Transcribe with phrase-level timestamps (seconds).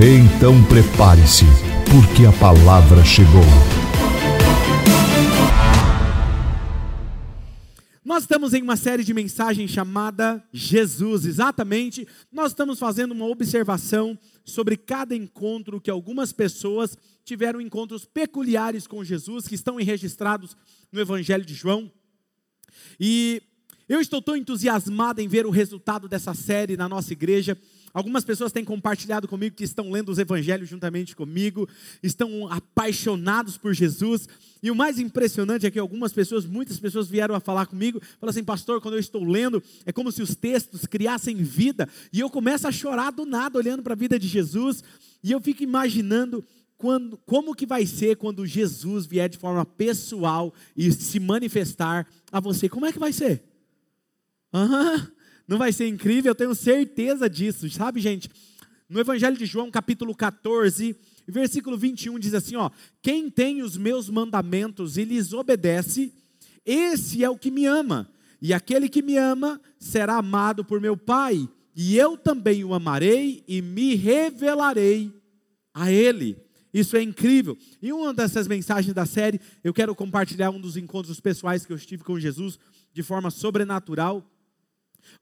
[0.00, 1.44] Então prepare-se,
[1.90, 3.42] porque a palavra chegou.
[8.04, 12.06] Nós estamos em uma série de mensagens chamada Jesus, exatamente.
[12.30, 19.02] Nós estamos fazendo uma observação sobre cada encontro que algumas pessoas tiveram encontros peculiares com
[19.02, 20.56] Jesus, que estão registrados
[20.92, 21.90] no Evangelho de João.
[23.00, 23.42] E
[23.88, 27.58] eu estou tão entusiasmado em ver o resultado dessa série na nossa igreja.
[27.98, 31.68] Algumas pessoas têm compartilhado comigo que estão lendo os evangelhos juntamente comigo,
[32.00, 34.28] estão apaixonados por Jesus.
[34.62, 38.30] E o mais impressionante é que algumas pessoas, muitas pessoas vieram a falar comigo, falaram
[38.30, 42.30] assim, pastor, quando eu estou lendo, é como se os textos criassem vida, e eu
[42.30, 44.84] começo a chorar do nada olhando para a vida de Jesus,
[45.20, 46.44] e eu fico imaginando
[46.76, 52.38] quando, como que vai ser quando Jesus vier de forma pessoal e se manifestar a
[52.38, 52.68] você.
[52.68, 53.42] Como é que vai ser?
[54.54, 54.94] Aham.
[54.94, 55.17] Uhum.
[55.48, 56.30] Não vai ser incrível?
[56.30, 58.30] Eu tenho certeza disso, sabe, gente?
[58.86, 60.94] No Evangelho de João, capítulo 14,
[61.26, 66.12] versículo 21 diz assim, ó: Quem tem os meus mandamentos e lhes obedece,
[66.66, 68.10] esse é o que me ama.
[68.42, 73.42] E aquele que me ama será amado por meu Pai, e eu também o amarei
[73.48, 75.10] e me revelarei
[75.72, 76.36] a ele.
[76.74, 77.56] Isso é incrível.
[77.80, 81.78] E uma dessas mensagens da série, eu quero compartilhar um dos encontros pessoais que eu
[81.78, 82.58] tive com Jesus
[82.92, 84.28] de forma sobrenatural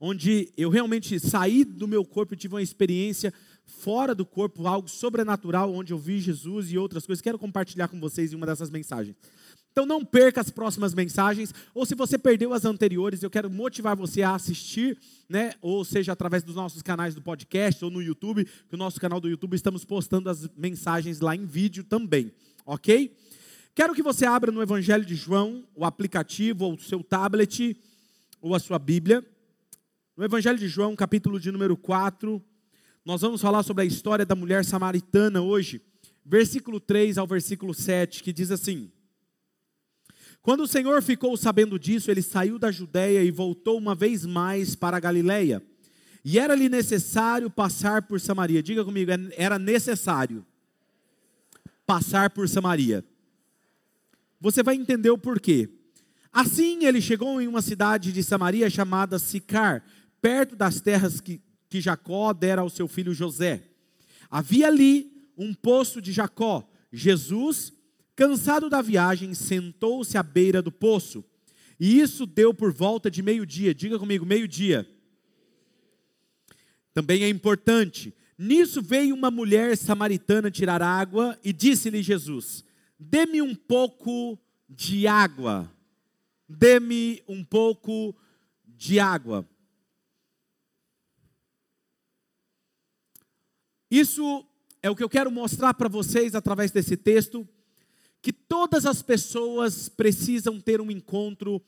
[0.01, 3.33] onde eu realmente saí do meu corpo e tive uma experiência
[3.65, 7.23] fora do corpo, algo sobrenatural, onde eu vi Jesus e outras coisas.
[7.23, 9.17] Quero compartilhar com vocês em uma dessas mensagens.
[9.77, 13.95] Então não perca as próximas mensagens, ou se você perdeu as anteriores, eu quero motivar
[13.95, 14.99] você a assistir,
[15.29, 15.53] né?
[15.61, 19.21] Ou seja, através dos nossos canais do podcast ou no YouTube, que o nosso canal
[19.21, 22.33] do YouTube estamos postando as mensagens lá em vídeo também,
[22.65, 23.15] ok?
[23.75, 27.77] Quero que você abra no Evangelho de João, o aplicativo ou o seu tablet
[28.41, 29.23] ou a sua Bíblia.
[30.17, 32.43] No Evangelho de João, capítulo de número 4,
[33.05, 35.83] nós vamos falar sobre a história da mulher samaritana hoje,
[36.25, 38.91] versículo 3 ao versículo 7, que diz assim:
[40.41, 44.75] Quando o Senhor ficou sabendo disso, ele saiu da Judéia e voltou uma vez mais
[44.75, 45.63] para a Galiléia.
[46.25, 48.63] E era-lhe necessário passar por Samaria.
[48.63, 50.47] Diga comigo, é, era necessário
[51.87, 53.05] passar por Samaria.
[54.41, 55.69] Você vai entender o porquê.
[56.33, 59.85] Assim ele chegou em uma cidade de Samaria chamada Sicar,
[60.27, 63.63] perto das terras que, que Jacó dera ao seu filho José.
[64.29, 66.69] Havia ali um poço de Jacó.
[66.93, 67.73] Jesus,
[68.17, 71.25] cansado da viagem, sentou-se à beira do poço.
[71.79, 73.73] E isso deu por volta de meio-dia.
[73.73, 74.85] Diga comigo, meio-dia.
[76.93, 78.13] Também é importante.
[78.37, 82.65] Nisso veio uma mulher samaritana tirar água e disse-lhe Jesus:
[82.99, 84.37] Dê-me um pouco
[84.69, 85.73] de água.
[86.49, 88.13] Dê-me um pouco
[88.67, 89.49] de água.
[93.91, 94.45] Isso
[94.83, 97.47] é o que eu quero mostrar para vocês através desse texto,
[98.21, 101.63] que todas as pessoas precisam ter um encontro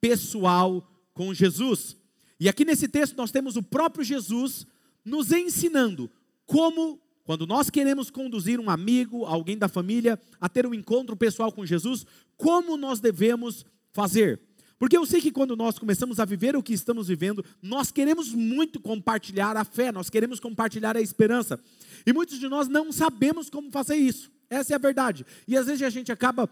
[0.00, 1.96] pessoal com Jesus.
[2.38, 4.66] E aqui nesse texto nós temos o próprio Jesus
[5.04, 6.10] nos ensinando
[6.46, 11.52] como, quando nós queremos conduzir um amigo, alguém da família, a ter um encontro pessoal
[11.52, 12.04] com Jesus,
[12.36, 14.40] como nós devemos fazer.
[14.80, 18.32] Porque eu sei que quando nós começamos a viver o que estamos vivendo, nós queremos
[18.32, 21.60] muito compartilhar a fé, nós queremos compartilhar a esperança.
[22.06, 24.32] E muitos de nós não sabemos como fazer isso.
[24.48, 25.26] Essa é a verdade.
[25.46, 26.48] E às vezes a gente acaba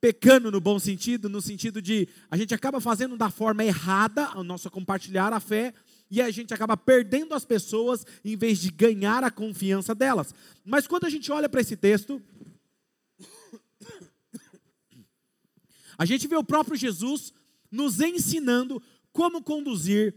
[0.00, 4.42] pecando no bom sentido, no sentido de a gente acaba fazendo da forma errada o
[4.42, 5.74] nosso compartilhar a fé
[6.10, 10.34] e a gente acaba perdendo as pessoas em vez de ganhar a confiança delas.
[10.64, 12.22] Mas quando a gente olha para esse texto,
[15.98, 17.36] a gente vê o próprio Jesus
[17.70, 18.82] nos ensinando
[19.12, 20.14] como conduzir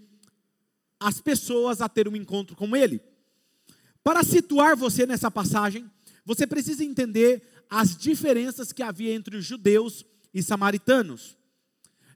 [0.99, 3.01] as pessoas a ter um encontro com Ele.
[4.03, 5.89] Para situar você nessa passagem,
[6.25, 11.37] você precisa entender as diferenças que havia entre os judeus e samaritanos.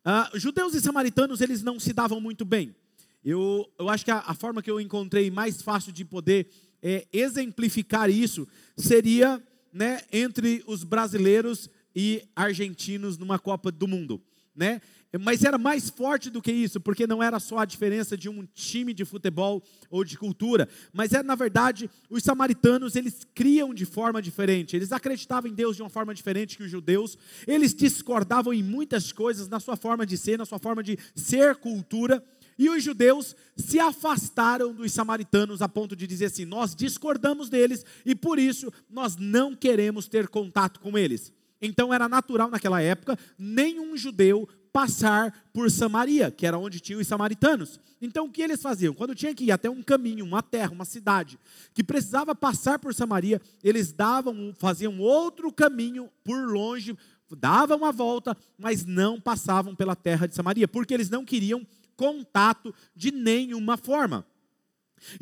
[0.06, 2.76] Uh, judeus e samaritanos, eles não se davam muito bem.
[3.24, 6.48] Eu, eu acho que a, a forma que eu encontrei mais fácil de poder
[6.82, 8.48] é, exemplificar isso
[8.78, 9.42] seria
[9.74, 14.22] né, entre os brasileiros e argentinos numa Copa do Mundo.
[14.56, 14.82] né?
[15.20, 18.46] Mas era mais forte do que isso, porque não era só a diferença de um
[18.54, 23.86] time de futebol ou de cultura, mas era na verdade os samaritanos, eles criam de
[23.86, 24.76] forma diferente.
[24.76, 27.18] Eles acreditavam em Deus de uma forma diferente que os judeus.
[27.48, 31.56] Eles discordavam em muitas coisas na sua forma de ser, na sua forma de ser
[31.56, 32.24] cultura.
[32.58, 37.86] E os judeus se afastaram dos samaritanos a ponto de dizer assim: nós discordamos deles
[38.06, 41.34] e por isso nós não queremos ter contato com eles.
[41.62, 47.08] Então era natural naquela época nenhum judeu passar por Samaria, que era onde tinham os
[47.08, 47.80] samaritanos.
[48.02, 48.94] Então o que eles faziam?
[48.94, 51.40] Quando tinha que ir até um caminho, uma terra, uma cidade,
[51.74, 56.94] que precisava passar por Samaria, eles davam, faziam outro caminho por longe,
[57.38, 62.76] davam a volta, mas não passavam pela terra de Samaria, porque eles não queriam contato
[62.94, 64.28] de nenhuma forma.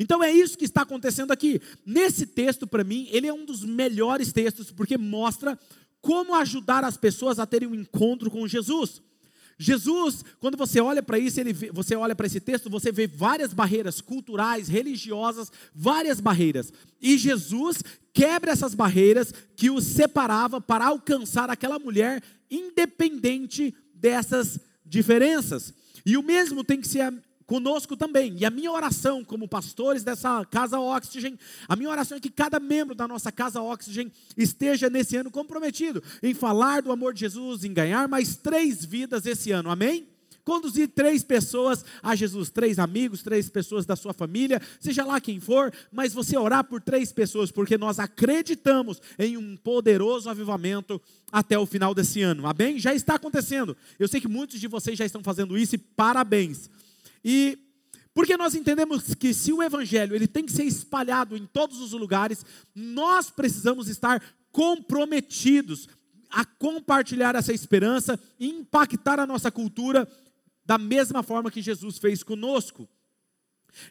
[0.00, 1.62] Então é isso que está acontecendo aqui.
[1.86, 5.56] Nesse texto, para mim, ele é um dos melhores textos, porque mostra
[6.00, 9.00] como ajudar as pessoas a terem um encontro com Jesus.
[9.58, 13.52] Jesus, quando você olha para isso, ele, você olha para esse texto, você vê várias
[13.52, 16.72] barreiras culturais, religiosas, várias barreiras.
[17.00, 25.72] E Jesus quebra essas barreiras que os separava para alcançar aquela mulher, independente dessas diferenças.
[26.04, 27.12] E o mesmo tem que ser
[27.46, 28.36] conosco também.
[28.38, 31.38] E a minha oração, como pastores dessa Casa Oxygen,
[31.68, 36.02] a minha oração é que cada membro da nossa Casa Oxygen esteja nesse ano comprometido
[36.22, 39.70] em falar do amor de Jesus, em ganhar mais três vidas esse ano.
[39.70, 40.08] Amém?
[40.44, 45.40] conduzir três pessoas a Jesus, três amigos, três pessoas da sua família, seja lá quem
[45.40, 51.00] for, mas você orar por três pessoas, porque nós acreditamos em um poderoso avivamento
[51.32, 52.46] até o final desse ano.
[52.46, 52.78] Amém?
[52.78, 53.76] Já está acontecendo.
[53.98, 56.68] Eu sei que muitos de vocês já estão fazendo isso e parabéns.
[57.24, 57.58] E
[58.14, 61.92] porque nós entendemos que se o evangelho ele tem que ser espalhado em todos os
[61.92, 62.44] lugares,
[62.74, 64.22] nós precisamos estar
[64.52, 65.88] comprometidos
[66.30, 70.08] a compartilhar essa esperança e impactar a nossa cultura
[70.64, 72.88] da mesma forma que Jesus fez conosco.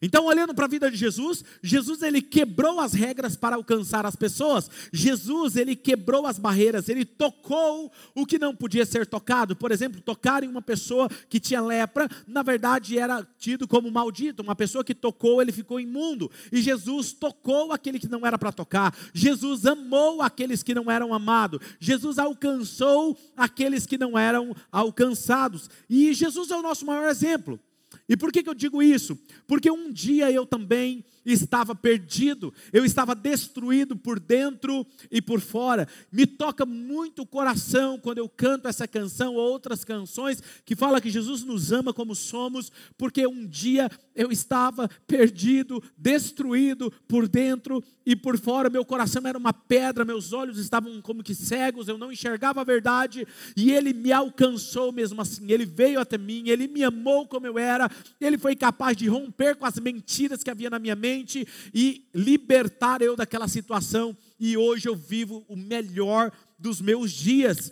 [0.01, 4.15] Então, olhando para a vida de Jesus, Jesus ele quebrou as regras para alcançar as
[4.15, 4.69] pessoas.
[4.91, 9.55] Jesus ele quebrou as barreiras, ele tocou o que não podia ser tocado.
[9.55, 14.41] Por exemplo, tocar em uma pessoa que tinha lepra, na verdade era tido como maldito.
[14.41, 16.29] Uma pessoa que tocou, ele ficou imundo.
[16.51, 18.95] E Jesus tocou aquele que não era para tocar.
[19.13, 21.59] Jesus amou aqueles que não eram amados.
[21.79, 25.69] Jesus alcançou aqueles que não eram alcançados.
[25.89, 27.59] E Jesus é o nosso maior exemplo.
[28.07, 29.17] E por que, que eu digo isso?
[29.47, 35.87] Porque um dia eu também estava perdido, eu estava destruído por dentro e por fora.
[36.11, 40.99] Me toca muito o coração quando eu canto essa canção ou outras canções que fala
[40.99, 47.83] que Jesus nos ama como somos, porque um dia eu estava perdido, destruído por dentro
[48.05, 48.69] e por fora.
[48.69, 52.63] Meu coração era uma pedra, meus olhos estavam como que cegos, eu não enxergava a
[52.65, 55.51] verdade e ele me alcançou mesmo assim.
[55.51, 59.55] Ele veio até mim, ele me amou como eu era, ele foi capaz de romper
[59.55, 64.17] com as mentiras que havia na minha mente mente e libertar eu daquela situação.
[64.39, 67.71] E hoje eu vivo o melhor dos meus dias.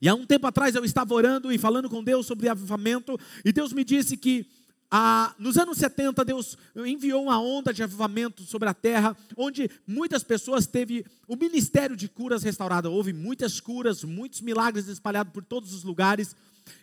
[0.00, 3.52] E há um tempo atrás eu estava orando e falando com Deus sobre avivamento, e
[3.52, 4.46] Deus me disse que
[4.94, 10.22] ah, nos anos 70, Deus enviou uma onda de avivamento sobre a terra, onde muitas
[10.22, 12.92] pessoas teve o ministério de curas restaurado.
[12.92, 16.36] Houve muitas curas, muitos milagres espalhados por todos os lugares.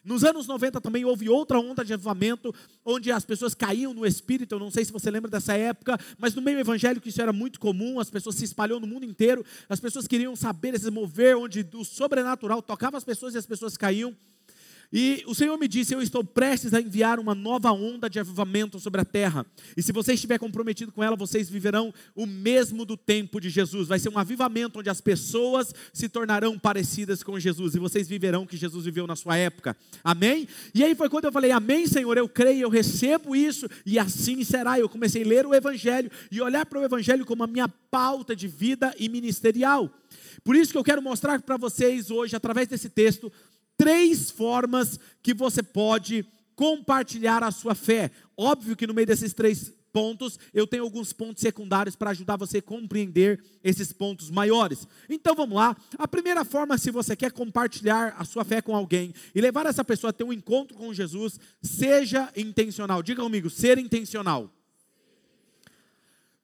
[0.04, 2.54] Nos anos 90 também houve outra onda de avivamento,
[2.86, 4.56] onde as pessoas caíam no espírito.
[4.56, 7.60] Eu não sei se você lembra dessa época, mas no meio evangélico isso era muito
[7.60, 8.00] comum.
[8.00, 9.46] As pessoas se espalhou no mundo inteiro.
[9.68, 13.78] As pessoas queriam saber esse mover, onde o sobrenatural tocava as pessoas e as pessoas
[13.78, 14.16] caíam.
[14.92, 18.80] E o Senhor me disse: Eu estou prestes a enviar uma nova onda de avivamento
[18.80, 19.46] sobre a terra.
[19.78, 23.88] E se você estiver comprometido com ela, vocês viverão o mesmo do tempo de Jesus.
[23.88, 27.76] Vai ser um avivamento onde as pessoas se tornarão parecidas com Jesus.
[27.76, 29.78] E vocês viverão o que Jesus viveu na sua época.
[30.04, 30.48] Amém?
[30.74, 32.18] E aí foi quando eu falei: Amém, Senhor.
[32.18, 33.68] Eu creio, eu recebo isso.
[33.86, 34.80] E assim será.
[34.80, 38.36] Eu comecei a ler o Evangelho e olhar para o Evangelho como a minha pauta
[38.36, 39.92] de vida e ministerial.
[40.44, 43.32] Por isso que eu quero mostrar para vocês hoje, através desse texto,
[43.80, 48.12] três formas que você pode compartilhar a sua fé.
[48.36, 52.58] Óbvio que no meio desses três pontos, eu tenho alguns pontos secundários para ajudar você
[52.58, 54.86] a compreender esses pontos maiores.
[55.10, 55.78] Então vamos lá.
[55.98, 59.84] A primeira forma, se você quer compartilhar a sua fé com alguém e levar essa
[59.84, 63.02] pessoa a ter um encontro com Jesus, seja intencional.
[63.02, 64.54] Diga comigo, ser intencional.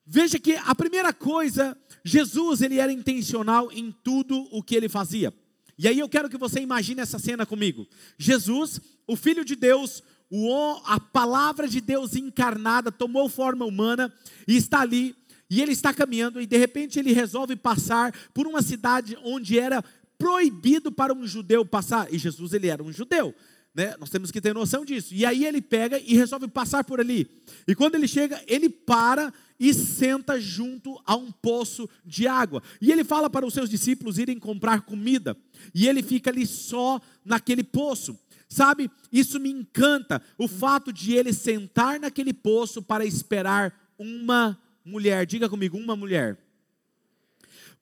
[0.07, 5.33] Veja que a primeira coisa, Jesus ele era intencional em tudo o que ele fazia.
[5.77, 7.87] E aí eu quero que você imagine essa cena comigo.
[8.17, 14.13] Jesus, o Filho de Deus, o, a palavra de Deus encarnada, tomou forma humana
[14.47, 15.15] e está ali.
[15.49, 19.83] E ele está caminhando e de repente ele resolve passar por uma cidade onde era
[20.17, 22.11] proibido para um judeu passar.
[22.11, 23.35] E Jesus ele era um judeu.
[23.73, 23.93] Né?
[23.99, 25.13] Nós temos que ter noção disso.
[25.13, 27.29] E aí ele pega e resolve passar por ali.
[27.67, 32.61] E quando ele chega, ele para e senta junto a um poço de água.
[32.81, 35.37] E ele fala para os seus discípulos irem comprar comida.
[35.73, 38.17] E ele fica ali só naquele poço.
[38.47, 45.25] Sabe, isso me encanta, o fato de ele sentar naquele poço para esperar uma mulher.
[45.25, 46.37] Diga comigo, uma mulher.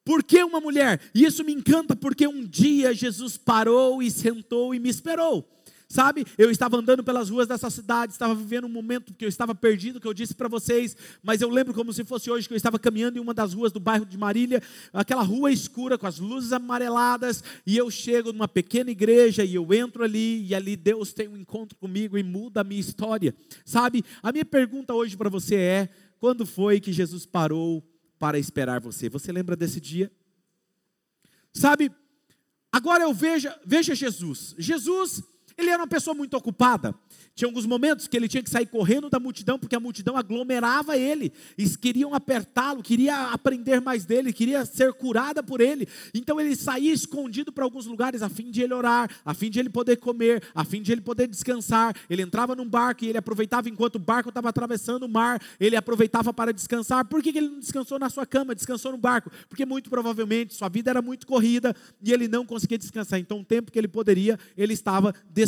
[0.04, 1.00] Por que uma mulher?
[1.14, 5.48] E isso me encanta porque um dia Jesus parou e sentou e me esperou.
[5.94, 9.54] Sabe, eu estava andando pelas ruas dessa cidade, estava vivendo um momento que eu estava
[9.54, 12.56] perdido, que eu disse para vocês, mas eu lembro como se fosse hoje que eu
[12.56, 14.60] estava caminhando em uma das ruas do bairro de Marília,
[14.92, 19.72] aquela rua escura com as luzes amareladas, e eu chego numa pequena igreja e eu
[19.72, 23.32] entro ali, e ali Deus tem um encontro comigo e muda a minha história.
[23.64, 28.80] Sabe, a minha pergunta hoje para você é: quando foi que Jesus parou para esperar
[28.80, 29.08] você?
[29.10, 30.10] Você lembra desse dia?
[31.52, 31.88] Sabe,
[32.72, 34.56] agora eu vejo, veja Jesus.
[34.58, 35.22] Jesus
[35.56, 36.94] ele era uma pessoa muito ocupada.
[37.34, 40.96] Tinha alguns momentos que ele tinha que sair correndo da multidão, porque a multidão aglomerava
[40.96, 41.32] ele.
[41.58, 45.88] Eles queriam apertá-lo, queria aprender mais dele, queria ser curada por ele.
[46.14, 49.58] Então ele saía escondido para alguns lugares a fim de ele orar, a fim de
[49.58, 51.96] ele poder comer, a fim de ele poder descansar.
[52.08, 55.74] Ele entrava num barco e ele aproveitava enquanto o barco estava atravessando o mar, ele
[55.74, 57.04] aproveitava para descansar.
[57.04, 59.30] Por que ele não descansou na sua cama, descansou no barco?
[59.48, 63.18] Porque muito provavelmente sua vida era muito corrida e ele não conseguia descansar.
[63.18, 65.43] Então o tempo que ele poderia, ele estava descansando.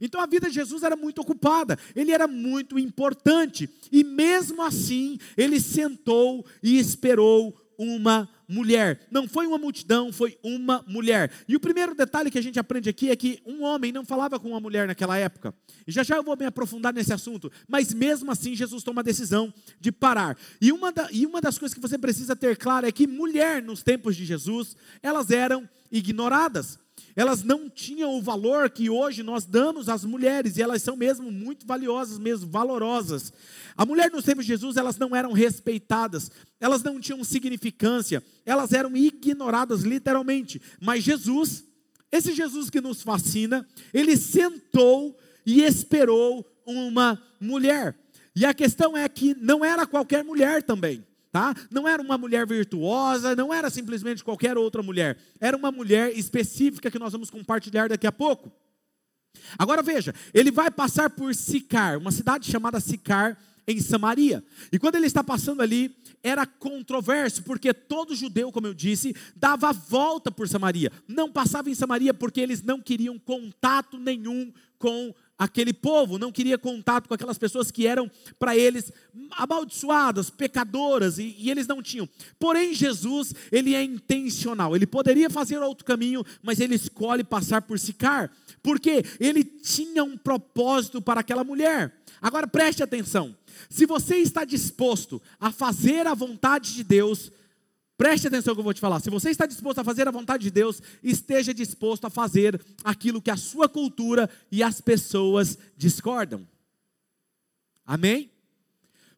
[0.00, 5.18] Então a vida de Jesus era muito ocupada, ele era muito importante, e mesmo assim
[5.36, 9.06] ele sentou e esperou uma mulher.
[9.10, 11.30] Não foi uma multidão, foi uma mulher.
[11.48, 14.38] E o primeiro detalhe que a gente aprende aqui é que um homem não falava
[14.38, 15.54] com uma mulher naquela época.
[15.86, 17.50] E já já eu vou me aprofundar nesse assunto.
[17.66, 20.36] Mas mesmo assim, Jesus toma a decisão de parar.
[20.60, 23.62] E uma, da, e uma das coisas que você precisa ter claro é que mulher,
[23.62, 26.78] nos tempos de Jesus, elas eram ignoradas
[27.20, 31.30] elas não tinham o valor que hoje nós damos às mulheres, e elas são mesmo
[31.30, 33.30] muito valiosas, mesmo valorosas.
[33.76, 38.72] A mulher nos tempos de Jesus, elas não eram respeitadas, elas não tinham significância, elas
[38.72, 40.62] eram ignoradas literalmente.
[40.80, 41.62] Mas Jesus,
[42.10, 47.94] esse Jesus que nos fascina, ele sentou e esperou uma mulher.
[48.34, 51.54] E a questão é que não era qualquer mulher também tá?
[51.70, 55.16] Não era uma mulher virtuosa, não era simplesmente qualquer outra mulher.
[55.40, 58.52] Era uma mulher específica que nós vamos compartilhar daqui a pouco.
[59.58, 64.42] Agora veja, ele vai passar por Sicar, uma cidade chamada Sicar em Samaria.
[64.72, 69.72] E quando ele está passando ali, era controverso, porque todo judeu, como eu disse, dava
[69.72, 70.90] volta por Samaria.
[71.06, 76.58] Não passava em Samaria porque eles não queriam contato nenhum com aquele povo, não queria
[76.58, 78.92] contato com aquelas pessoas que eram para eles
[79.30, 82.06] amaldiçoadas, pecadoras, e, e, eles não tinham.
[82.38, 87.78] Porém, Jesus, ele é intencional, ele poderia fazer outro caminho, mas ele escolhe passar por
[87.78, 88.30] Sicar,
[88.62, 91.90] porque ele tinha um propósito para aquela mulher.
[92.20, 93.34] Agora preste atenção:
[93.70, 97.32] se você está disposto a fazer a vontade de Deus,
[98.00, 98.98] Preste atenção que eu vou te falar.
[98.98, 103.20] Se você está disposto a fazer a vontade de Deus, esteja disposto a fazer aquilo
[103.20, 106.48] que a sua cultura e as pessoas discordam.
[107.84, 108.30] Amém?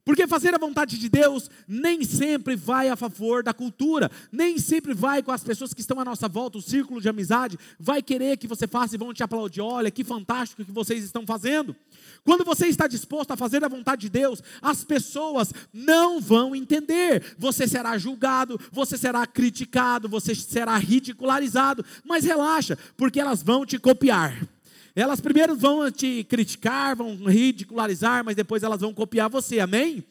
[0.05, 4.93] Porque fazer a vontade de Deus nem sempre vai a favor da cultura, nem sempre
[4.93, 8.37] vai com as pessoas que estão à nossa volta, o círculo de amizade, vai querer
[8.37, 9.61] que você faça e vão te aplaudir.
[9.61, 11.77] Olha que fantástico que vocês estão fazendo.
[12.25, 17.37] Quando você está disposto a fazer a vontade de Deus, as pessoas não vão entender.
[17.39, 23.79] Você será julgado, você será criticado, você será ridicularizado, mas relaxa, porque elas vão te
[23.79, 24.49] copiar.
[24.95, 30.05] Elas primeiro vão te criticar, vão ridicularizar, mas depois elas vão copiar você, amém?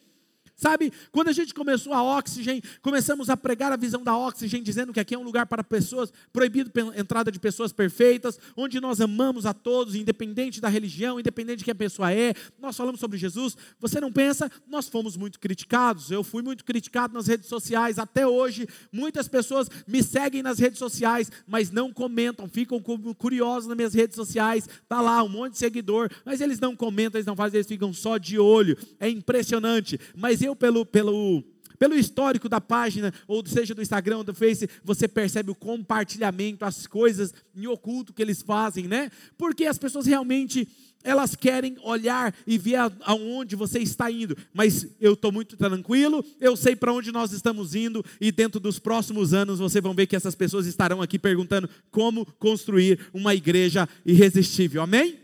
[0.62, 4.92] Sabe, quando a gente começou a Oxygen, começamos a pregar a visão da Oxygen, dizendo
[4.92, 9.00] que aqui é um lugar para pessoas, proibido a entrada de pessoas perfeitas, onde nós
[9.00, 12.32] amamos a todos, independente da religião, independente de quem a pessoa é.
[12.60, 13.56] Nós falamos sobre Jesus.
[13.80, 14.48] Você não pensa?
[14.68, 16.12] Nós fomos muito criticados.
[16.12, 17.98] Eu fui muito criticado nas redes sociais.
[17.98, 23.76] Até hoje, muitas pessoas me seguem nas redes sociais, mas não comentam, ficam curiosos nas
[23.76, 24.68] minhas redes sociais.
[24.88, 27.92] Tá lá um monte de seguidor, mas eles não comentam, eles não fazem, eles ficam
[27.92, 28.78] só de olho.
[29.00, 29.98] É impressionante.
[30.14, 31.42] Mas eu pelo, pelo,
[31.78, 36.86] pelo histórico da página, ou seja do Instagram do Face, você percebe o compartilhamento, as
[36.86, 39.10] coisas em oculto que eles fazem, né?
[39.36, 40.68] Porque as pessoas realmente
[41.04, 46.56] elas querem olhar e ver aonde você está indo, mas eu estou muito tranquilo, eu
[46.56, 50.16] sei para onde nós estamos indo, e dentro dos próximos anos vocês vão ver que
[50.16, 55.21] essas pessoas estarão aqui perguntando como construir uma igreja irresistível, amém?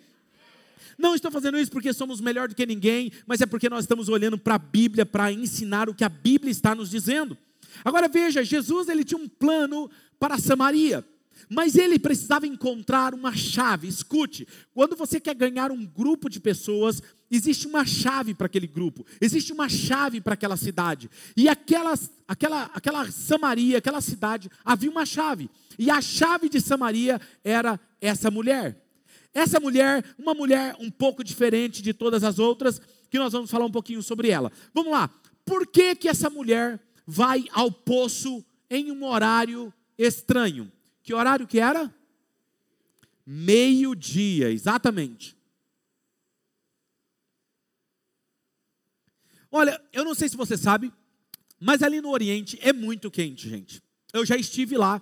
[0.99, 4.09] Não estou fazendo isso porque somos melhor do que ninguém, mas é porque nós estamos
[4.09, 7.39] olhando para a Bíblia para ensinar o que a Bíblia está nos dizendo.
[7.85, 9.89] Agora veja, Jesus ele tinha um plano
[10.19, 11.05] para Samaria.
[11.49, 13.87] Mas ele precisava encontrar uma chave.
[13.87, 17.01] Escute, quando você quer ganhar um grupo de pessoas,
[17.31, 21.09] existe uma chave para aquele grupo, existe uma chave para aquela cidade.
[21.37, 21.95] E aquela,
[22.27, 25.49] aquela, aquela Samaria, aquela cidade, havia uma chave.
[25.79, 28.88] E a chave de Samaria era essa mulher.
[29.39, 33.67] Essa mulher, uma mulher um pouco diferente de todas as outras, que nós vamos falar
[33.67, 34.51] um pouquinho sobre ela.
[34.75, 35.09] Vamos lá.
[35.45, 40.73] Por que, que essa mulher vai ao poço em um horário estranho?
[41.05, 41.95] Que horário que era?
[43.25, 45.37] Meio-dia, exatamente.
[49.53, 50.93] Olha, eu não sei se você sabe,
[51.61, 53.81] mas ali no Oriente é muito quente, gente.
[54.13, 55.01] Eu já estive lá.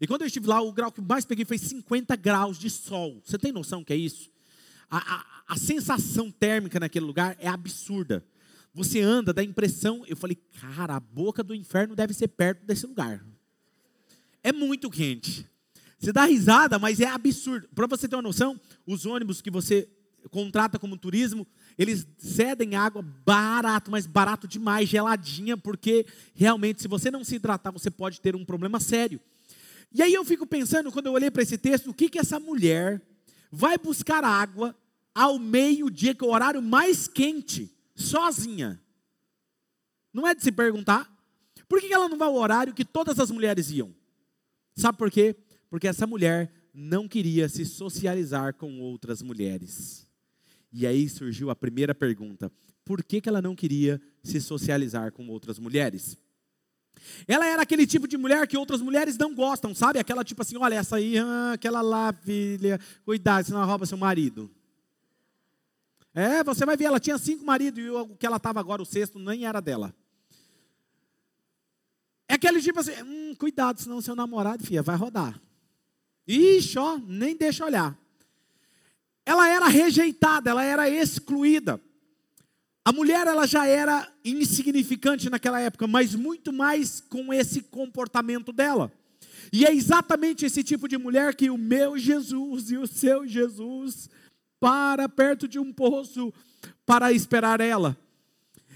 [0.00, 3.20] E quando eu estive lá, o grau que mais peguei foi 50 graus de sol.
[3.24, 4.30] Você tem noção que é isso?
[4.90, 8.24] A, a, a sensação térmica naquele lugar é absurda.
[8.72, 10.04] Você anda, dá impressão.
[10.06, 13.24] Eu falei, cara, a boca do inferno deve ser perto desse lugar
[14.46, 15.44] é muito quente.
[15.98, 17.68] Você dá risada, mas é absurdo.
[17.74, 19.88] Para você ter uma noção, os ônibus que você
[20.30, 21.44] contrata como turismo,
[21.76, 27.72] eles cedem água barato, mas barato demais, geladinha, porque realmente, se você não se hidratar,
[27.72, 29.20] você pode ter um problema sério.
[29.92, 32.38] E aí eu fico pensando, quando eu olhei para esse texto, o que, que essa
[32.38, 33.00] mulher
[33.50, 34.76] vai buscar água
[35.14, 38.80] ao meio-dia, que é o horário mais quente, sozinha?
[40.12, 41.10] Não é de se perguntar?
[41.68, 43.94] Por que ela não vai ao horário que todas as mulheres iam?
[44.74, 45.34] Sabe por quê?
[45.68, 50.06] Porque essa mulher não queria se socializar com outras mulheres.
[50.70, 52.52] E aí surgiu a primeira pergunta:
[52.84, 56.18] por que, que ela não queria se socializar com outras mulheres?
[57.26, 59.98] Ela era aquele tipo de mulher que outras mulheres não gostam, sabe?
[59.98, 64.50] Aquela tipo assim: olha, essa aí, ah, aquela lá, filha, cuidado, senão rouba seu marido.
[66.14, 68.86] É, você vai ver, ela tinha cinco maridos e o que ela estava agora, o
[68.86, 69.94] sexto, nem era dela.
[72.28, 75.40] É aquele tipo assim, hum, cuidado, senão seu namorado, filha, vai rodar.
[76.26, 77.96] Ixi, ó, nem deixa olhar.
[79.24, 81.80] Ela era rejeitada, ela era excluída.
[82.86, 88.92] A mulher ela já era insignificante naquela época, mas muito mais com esse comportamento dela.
[89.52, 94.08] E é exatamente esse tipo de mulher que o meu Jesus e o seu Jesus
[94.60, 96.32] para perto de um poço
[96.86, 97.98] para esperar ela.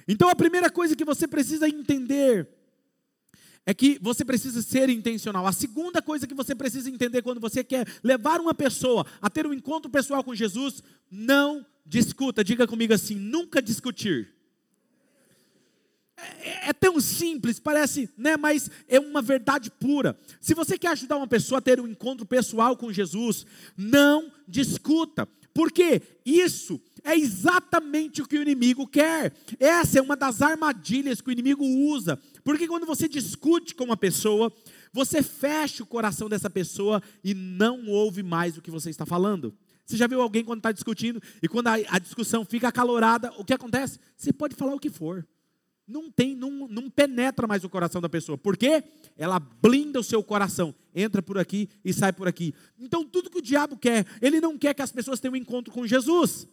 [0.08, 2.48] Então a primeira coisa que você precisa entender
[3.66, 5.46] é que você precisa ser intencional.
[5.46, 9.46] A segunda coisa que você precisa entender quando você quer levar uma pessoa a ter
[9.46, 12.42] um encontro pessoal com Jesus, não discuta.
[12.42, 14.34] Diga comigo assim: nunca discutir.
[16.42, 18.36] É, é, tão simples, parece, né?
[18.36, 20.18] Mas é uma verdade pura.
[20.40, 23.46] Se você quer ajudar uma pessoa a ter um encontro pessoal com Jesus,
[23.76, 25.28] não discuta.
[25.52, 29.32] Porque isso é exatamente o que o inimigo quer.
[29.58, 33.96] Essa é uma das armadilhas que o inimigo usa porque quando você discute com uma
[33.96, 34.52] pessoa,
[34.92, 39.54] você fecha o coração dessa pessoa e não ouve mais o que você está falando.
[39.84, 43.44] Você já viu alguém quando está discutindo e quando a, a, discussão fica acalorada, o
[43.44, 43.98] que acontece?
[44.16, 45.26] Você pode falar o que for.
[45.86, 48.38] Não tem, não, não penetra mais o coração da pessoa.
[48.38, 48.84] Por quê?
[49.16, 50.72] Ela blinda o seu coração.
[50.94, 52.54] Entra por aqui e sai por aqui.
[52.78, 55.72] Então, tudo que o diabo quer, ele não quer que as pessoas tenham um encontro
[55.72, 56.46] com Jesus.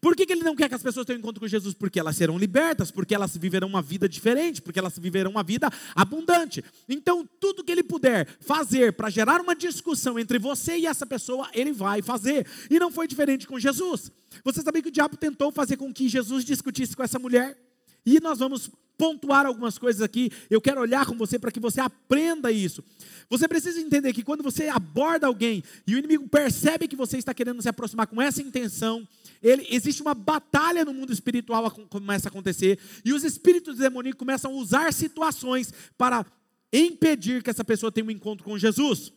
[0.00, 1.74] Por que, que, ele não quer que as pessoas tenham encontro com Jesus?
[1.74, 5.68] Porque elas serão libertas, porque elas viverão uma vida diferente, porque elas viverão uma vida
[5.94, 6.64] abundante.
[6.88, 11.50] Então, tudo que ele puder fazer para gerar uma discussão entre você e essa pessoa,
[11.52, 12.46] ele vai fazer.
[12.70, 14.12] E não foi diferente com Jesus.
[14.44, 17.58] Você sabia que o diabo tentou fazer com que Jesus discutisse com essa mulher?
[18.04, 20.30] E nós vamos pontuar algumas coisas aqui.
[20.50, 22.82] Eu quero olhar com você para que você aprenda isso.
[23.28, 27.34] Você precisa entender que quando você aborda alguém e o inimigo percebe que você está
[27.34, 29.06] querendo se aproximar com essa intenção,
[29.42, 34.18] ele, existe uma batalha no mundo espiritual que começa a acontecer, e os espíritos demoníacos
[34.18, 36.24] começam a usar situações para
[36.72, 39.12] impedir que essa pessoa tenha um encontro com Jesus.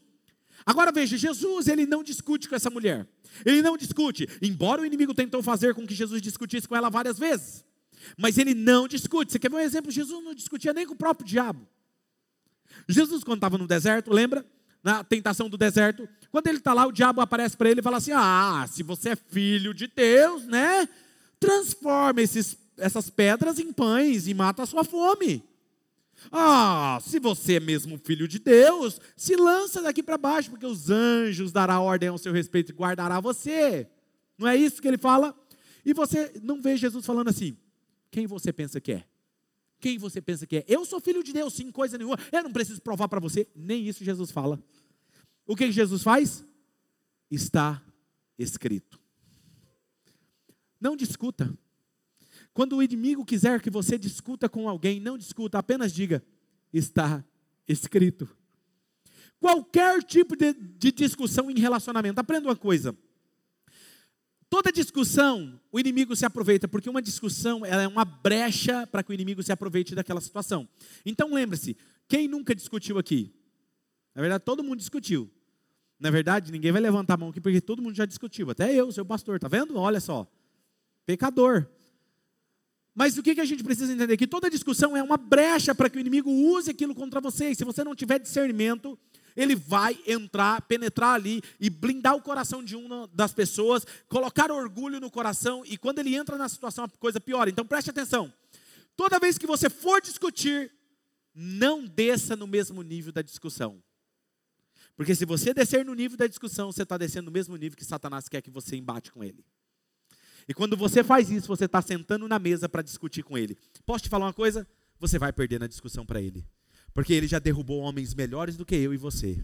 [0.65, 3.07] Agora veja, Jesus ele não discute com essa mulher.
[3.45, 7.17] Ele não discute, embora o inimigo tentou fazer com que Jesus discutisse com ela várias
[7.17, 7.63] vezes.
[8.17, 9.31] Mas ele não discute.
[9.31, 9.91] Você quer ver um exemplo?
[9.91, 11.67] Jesus não discutia nem com o próprio diabo.
[12.87, 14.45] Jesus, quando estava no deserto, lembra?
[14.81, 17.97] Na tentação do deserto, quando ele está lá, o diabo aparece para ele e fala
[17.97, 20.87] assim: Ah, se você é filho de Deus, né?
[21.39, 25.43] Transforma esses, essas pedras em pães e mata a sua fome.
[26.31, 30.89] Ah, se você é mesmo filho de Deus, se lança daqui para baixo, porque os
[30.89, 33.87] anjos dará ordem ao seu respeito e guardará você.
[34.37, 35.35] Não é isso que ele fala?
[35.85, 37.57] E você não vê Jesus falando assim:
[38.11, 39.05] quem você pensa que é?
[39.79, 40.65] Quem você pensa que é?
[40.67, 42.17] Eu sou filho de Deus, sim, coisa nenhuma.
[42.31, 43.47] Eu não preciso provar para você.
[43.55, 44.61] Nem isso Jesus fala.
[45.45, 46.45] O que Jesus faz?
[47.31, 47.81] Está
[48.37, 48.99] escrito.
[50.79, 51.57] Não discuta.
[52.53, 56.23] Quando o inimigo quiser que você discuta com alguém, não discuta, apenas diga:
[56.73, 57.23] está
[57.67, 58.27] escrito.
[59.39, 62.19] qualquer tipo de, de discussão em relacionamento.
[62.19, 62.97] Aprenda uma coisa.
[64.49, 69.13] Toda discussão, o inimigo se aproveita, porque uma discussão é uma brecha para que o
[69.13, 70.67] inimigo se aproveite daquela situação.
[71.05, 73.31] Então lembre-se, quem nunca discutiu aqui?
[74.15, 75.29] Na verdade, todo mundo discutiu.
[75.99, 78.49] Na verdade, ninguém vai levantar a mão aqui, porque todo mundo já discutiu.
[78.49, 79.77] Até eu, seu pastor, tá vendo?
[79.77, 80.27] Olha só.
[81.05, 81.67] Pecador.
[82.95, 84.17] Mas o que, que a gente precisa entender?
[84.17, 87.51] Que toda discussão é uma brecha para que o inimigo use aquilo contra você.
[87.51, 88.97] E se você não tiver discernimento,
[89.35, 94.99] ele vai entrar, penetrar ali e blindar o coração de uma das pessoas, colocar orgulho
[94.99, 97.49] no coração, e quando ele entra na situação, a coisa piora.
[97.49, 98.31] Então preste atenção.
[98.95, 100.71] Toda vez que você for discutir,
[101.33, 103.81] não desça no mesmo nível da discussão.
[104.95, 107.85] Porque se você descer no nível da discussão, você está descendo no mesmo nível que
[107.85, 109.45] Satanás quer que você embate com ele.
[110.45, 113.57] E quando você faz isso, você está sentando na mesa para discutir com ele.
[113.85, 114.67] Posso te falar uma coisa?
[114.99, 116.45] Você vai perder na discussão para ele.
[116.99, 119.41] Porque ele já derrubou homens melhores do que eu e você.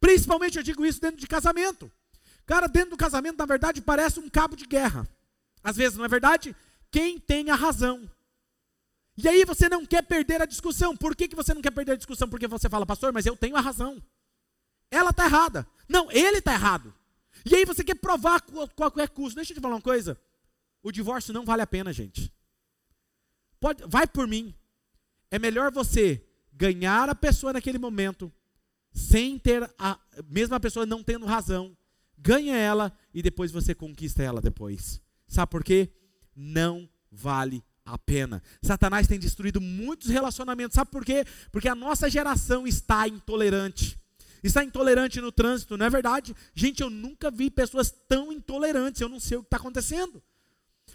[0.00, 1.92] Principalmente eu digo isso dentro de casamento.
[2.46, 5.06] Cara, dentro do casamento, na verdade, parece um cabo de guerra.
[5.62, 6.56] Às vezes, não é verdade?
[6.90, 8.10] Quem tem a razão.
[9.18, 10.96] E aí você não quer perder a discussão.
[10.96, 12.26] Por que, que você não quer perder a discussão?
[12.26, 14.02] Porque você fala, pastor, mas eu tenho a razão.
[14.90, 15.66] Ela está errada.
[15.86, 16.94] Não, ele está errado.
[17.44, 18.40] E aí você quer provar
[18.74, 19.36] qualquer custo.
[19.36, 20.18] Deixa eu te falar uma coisa.
[20.82, 22.32] O divórcio não vale a pena, gente.
[23.60, 24.54] Pode, vai por mim.
[25.30, 28.32] É melhor você ganhar a pessoa naquele momento,
[28.92, 31.76] sem ter a mesma pessoa não tendo razão,
[32.16, 35.00] ganha ela e depois você conquista ela depois.
[35.28, 35.90] Sabe por quê?
[36.34, 38.42] Não vale a pena.
[38.62, 40.74] Satanás tem destruído muitos relacionamentos.
[40.74, 41.24] Sabe por quê?
[41.52, 43.98] Porque a nossa geração está intolerante.
[44.42, 46.34] Está intolerante no trânsito, não é verdade?
[46.54, 49.00] Gente, eu nunca vi pessoas tão intolerantes.
[49.00, 50.22] Eu não sei o que está acontecendo.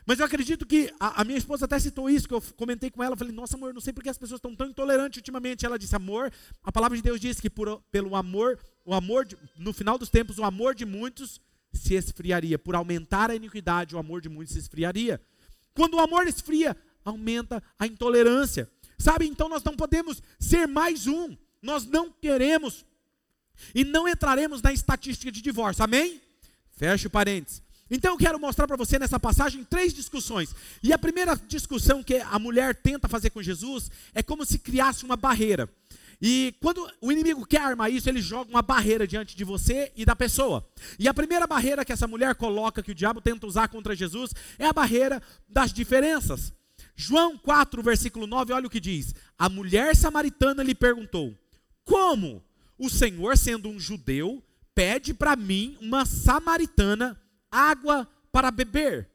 [0.06, 3.04] Mas eu acredito que a, a, minha esposa até citou isso, que eu comentei com
[3.04, 5.66] ela, falei, nossa amor, não sei porque as pessoas estão tão intolerantes ultimamente.
[5.66, 6.32] Ela disse, amor,
[6.64, 10.10] a palavra de Deus diz que por, pelo amor, o amor, de, no final dos
[10.10, 11.40] tempos, o amor de muitos
[11.74, 12.58] se esfriaria.
[12.58, 15.22] Por aumentar a iniquidade, o amor de muitos se esfriaria.
[15.74, 18.70] Quando o amor esfria, aumenta a intolerância.
[18.98, 21.36] Sabe, então nós não podemos ser mais um.
[21.62, 22.86] Nós não queremos
[23.76, 25.84] e não entraremos na estatística de divórcio.
[25.84, 26.22] Amém?
[26.72, 27.62] Feche parênteses.
[27.92, 30.56] Então eu quero mostrar para você nessa passagem três discussões.
[30.82, 35.04] E a primeira discussão que a mulher tenta fazer com Jesus é como se criasse
[35.04, 35.70] uma barreira.
[36.22, 40.06] E quando o inimigo quer armar isso, ele joga uma barreira diante de você e
[40.06, 40.66] da pessoa.
[40.98, 44.32] E a primeira barreira que essa mulher coloca, que o diabo tenta usar contra Jesus,
[44.58, 46.54] é a barreira das diferenças.
[46.96, 51.36] João 4, versículo 9, olha o que diz: A mulher samaritana lhe perguntou:
[51.84, 52.44] Como
[52.78, 57.20] o Senhor, sendo um judeu, pede para mim, uma samaritana,
[57.52, 59.12] água para beber,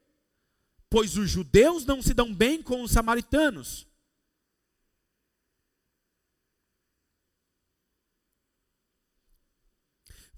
[0.90, 3.86] pois os judeus não se dão bem com os samaritanos.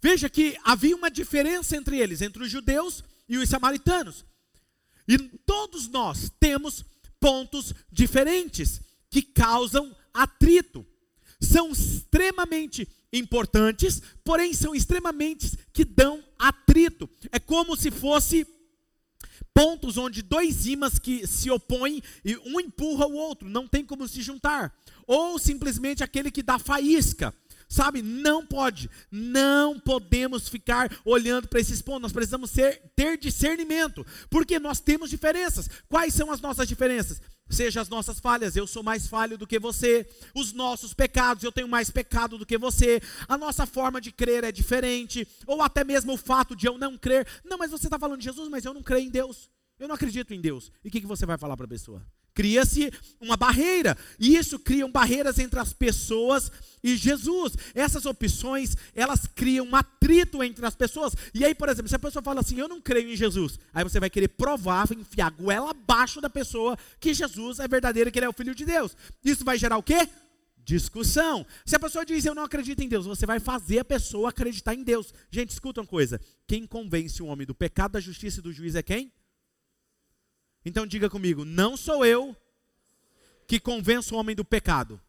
[0.00, 4.24] Veja que havia uma diferença entre eles, entre os judeus e os samaritanos.
[5.08, 6.84] E todos nós temos
[7.18, 8.80] pontos diferentes
[9.10, 10.86] que causam atrito.
[11.40, 17.08] São extremamente importantes, porém são extremamente que dão atrito.
[17.32, 18.46] É como se fosse
[19.54, 24.06] pontos onde dois ímãs que se opõem e um empurra o outro, não tem como
[24.06, 24.72] se juntar.
[25.06, 27.34] Ou simplesmente aquele que dá faísca.
[27.68, 34.06] Sabe, não pode, não podemos ficar olhando para esses pontos, nós precisamos ser, ter discernimento,
[34.30, 35.68] porque nós temos diferenças.
[35.86, 37.20] Quais são as nossas diferenças?
[37.50, 40.06] Seja as nossas falhas, eu sou mais falho do que você.
[40.34, 43.00] Os nossos pecados, eu tenho mais pecado do que você.
[43.26, 45.26] A nossa forma de crer é diferente.
[45.46, 47.26] Ou até mesmo o fato de eu não crer.
[47.44, 49.48] Não, mas você está falando de Jesus, mas eu não creio em Deus.
[49.78, 50.70] Eu não acredito em Deus.
[50.84, 52.04] E o que, que você vai falar para a pessoa?
[52.38, 53.98] Cria-se uma barreira.
[54.16, 56.52] E isso criam barreiras entre as pessoas
[56.84, 57.54] e Jesus.
[57.74, 61.14] Essas opções, elas criam um atrito entre as pessoas.
[61.34, 63.82] E aí, por exemplo, se a pessoa fala assim, eu não creio em Jesus, aí
[63.82, 68.20] você vai querer provar, enfiar a goela abaixo da pessoa que Jesus é verdadeiro, que
[68.20, 68.96] ele é o Filho de Deus.
[69.24, 70.08] Isso vai gerar o quê?
[70.58, 71.44] Discussão.
[71.66, 74.76] Se a pessoa diz eu não acredito em Deus, você vai fazer a pessoa acreditar
[74.76, 75.12] em Deus.
[75.28, 78.76] Gente, escuta uma coisa: quem convence o homem do pecado, da justiça e do juiz
[78.76, 79.10] é quem?
[80.64, 82.36] Então diga comigo: não sou eu
[83.46, 85.00] que convenço o homem do pecado.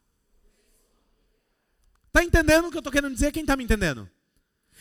[2.08, 3.32] Está entendendo o que eu estou querendo dizer?
[3.32, 4.10] Quem está me entendendo?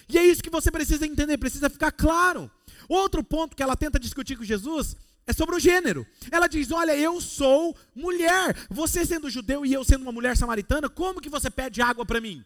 [0.09, 2.51] E é isso que você precisa entender, precisa ficar claro.
[2.89, 6.07] Outro ponto que ela tenta discutir com Jesus é sobre o gênero.
[6.31, 8.57] Ela diz: Olha, eu sou mulher.
[8.71, 12.21] Você sendo judeu e eu sendo uma mulher samaritana, como que você pede água para
[12.21, 12.45] mim?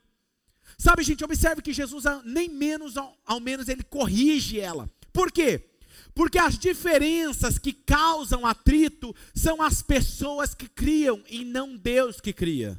[0.77, 4.91] Sabe, gente, observe que Jesus, nem menos, ao, menos, ele corrige ela.
[5.13, 5.69] Por quê?
[6.15, 12.33] Porque as diferenças que causam atrito são as pessoas que criam e não Deus que
[12.33, 12.79] cria.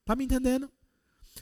[0.00, 0.70] Está me entendendo?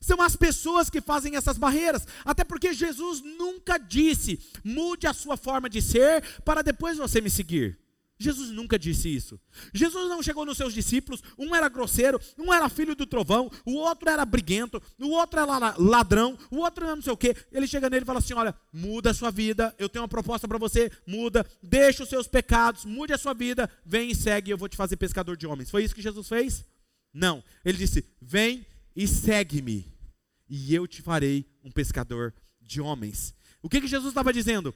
[0.01, 2.07] São as pessoas que fazem essas barreiras.
[2.25, 7.31] Até porque Jesus nunca disse: mude a sua forma de ser para depois você me
[7.31, 7.79] seguir.
[8.21, 9.41] Jesus nunca disse isso.
[9.73, 13.77] Jesus não chegou nos seus discípulos, um era grosseiro, um era filho do trovão, o
[13.77, 17.35] outro era briguento, o outro era ladrão, o outro não sei o quê.
[17.51, 20.47] Ele chega nele e fala assim: Olha, muda a sua vida, eu tenho uma proposta
[20.47, 24.59] para você, muda, deixa os seus pecados, mude a sua vida, vem e segue, eu
[24.59, 25.71] vou te fazer pescador de homens.
[25.71, 26.63] Foi isso que Jesus fez?
[27.15, 27.43] Não.
[27.65, 29.91] Ele disse: Vem e segue-me,
[30.47, 33.35] e eu te farei um pescador de homens.
[33.63, 34.75] O que, que Jesus estava dizendo?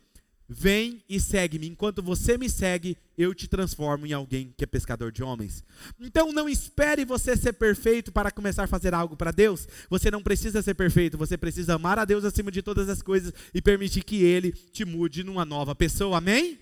[0.48, 1.66] Vem e segue-me.
[1.66, 5.64] Enquanto você me segue, eu te transformo em alguém que é pescador de homens.
[5.98, 9.66] Então não espere você ser perfeito para começar a fazer algo para Deus.
[9.88, 13.32] Você não precisa ser perfeito, você precisa amar a Deus acima de todas as coisas
[13.54, 16.18] e permitir que Ele te mude numa nova pessoa.
[16.18, 16.58] Amém?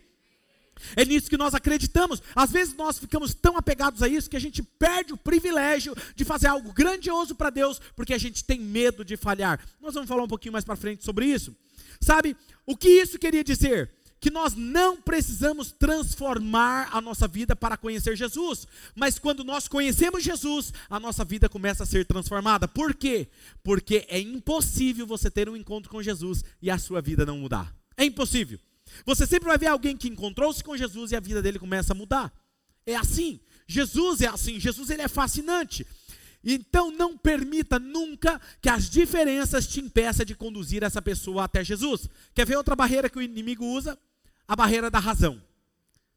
[0.97, 2.23] É nisso que nós acreditamos.
[2.35, 6.25] Às vezes nós ficamos tão apegados a isso que a gente perde o privilégio de
[6.25, 9.61] fazer algo grandioso para Deus, porque a gente tem medo de falhar.
[9.81, 11.55] Nós vamos falar um pouquinho mais para frente sobre isso.
[12.01, 13.90] Sabe, o que isso queria dizer?
[14.20, 20.22] Que nós não precisamos transformar a nossa vida para conhecer Jesus, mas quando nós conhecemos
[20.22, 22.68] Jesus, a nossa vida começa a ser transformada.
[22.68, 23.29] Por quê?
[23.64, 27.75] Porque é impossível você ter um encontro com Jesus e a sua vida não mudar.
[27.96, 28.59] É impossível.
[29.05, 31.96] Você sempre vai ver alguém que encontrou-se com Jesus e a vida dele começa a
[31.96, 32.33] mudar.
[32.87, 33.40] É assim.
[33.66, 34.61] Jesus é assim.
[34.61, 35.87] Jesus ele é fascinante.
[36.44, 42.09] Então não permita nunca que as diferenças te impeçam de conduzir essa pessoa até Jesus.
[42.35, 43.98] Quer ver outra barreira que o inimigo usa?
[44.46, 45.40] A barreira da razão.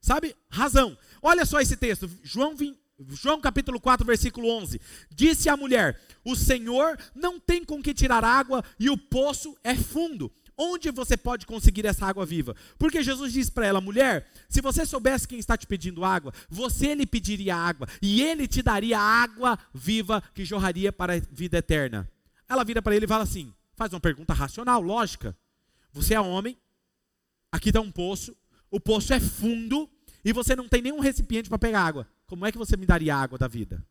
[0.02, 0.36] Sabe?
[0.50, 0.98] Razão.
[1.22, 2.78] Olha só esse texto, João, 20,
[3.10, 4.80] João capítulo 4, versículo 11.
[5.12, 9.76] Disse a mulher: O Senhor não tem com que tirar água e o poço é
[9.76, 10.32] fundo.
[10.58, 12.56] Onde você pode conseguir essa água viva?
[12.78, 16.96] Porque Jesus disse para ela, mulher, se você soubesse quem está te pedindo água, você
[16.96, 22.10] lhe pediria água, e ele te daria água viva que jorraria para a vida eterna.
[22.48, 25.38] Ela vira para ele e fala assim: faz uma pergunta racional, lógica.
[25.92, 26.58] Você é homem,
[27.52, 28.36] aqui está um poço,
[28.72, 29.90] o poço é fundo,
[30.24, 32.08] e você não tem nenhum recipiente para pegar água.
[32.28, 33.86] Como é que você me daria água da vida?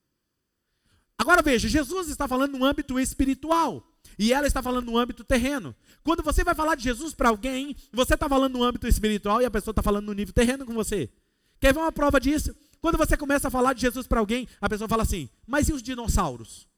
[1.16, 3.87] Agora veja, Jesus está falando no âmbito espiritual.
[4.19, 5.75] E ela está falando no âmbito terreno.
[6.03, 9.45] Quando você vai falar de Jesus para alguém, você está falando no âmbito espiritual e
[9.45, 11.11] a pessoa está falando no nível terreno com você.
[11.61, 12.55] Quer ver uma prova disso?
[12.81, 15.73] Quando você começa a falar de Jesus para alguém, a pessoa fala assim: Mas e
[15.73, 16.69] os dinossauros?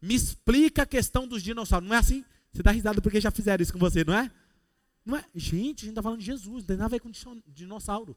[0.00, 1.88] Me explica a questão dos dinossauros.
[1.88, 2.24] Não é assim?
[2.52, 4.30] Você dá risada porque já fizeram isso com você, não é?
[5.04, 5.24] Não é?
[5.34, 7.10] Gente, a gente está falando de Jesus, não tem nada a ver com
[7.46, 8.16] dinossauro.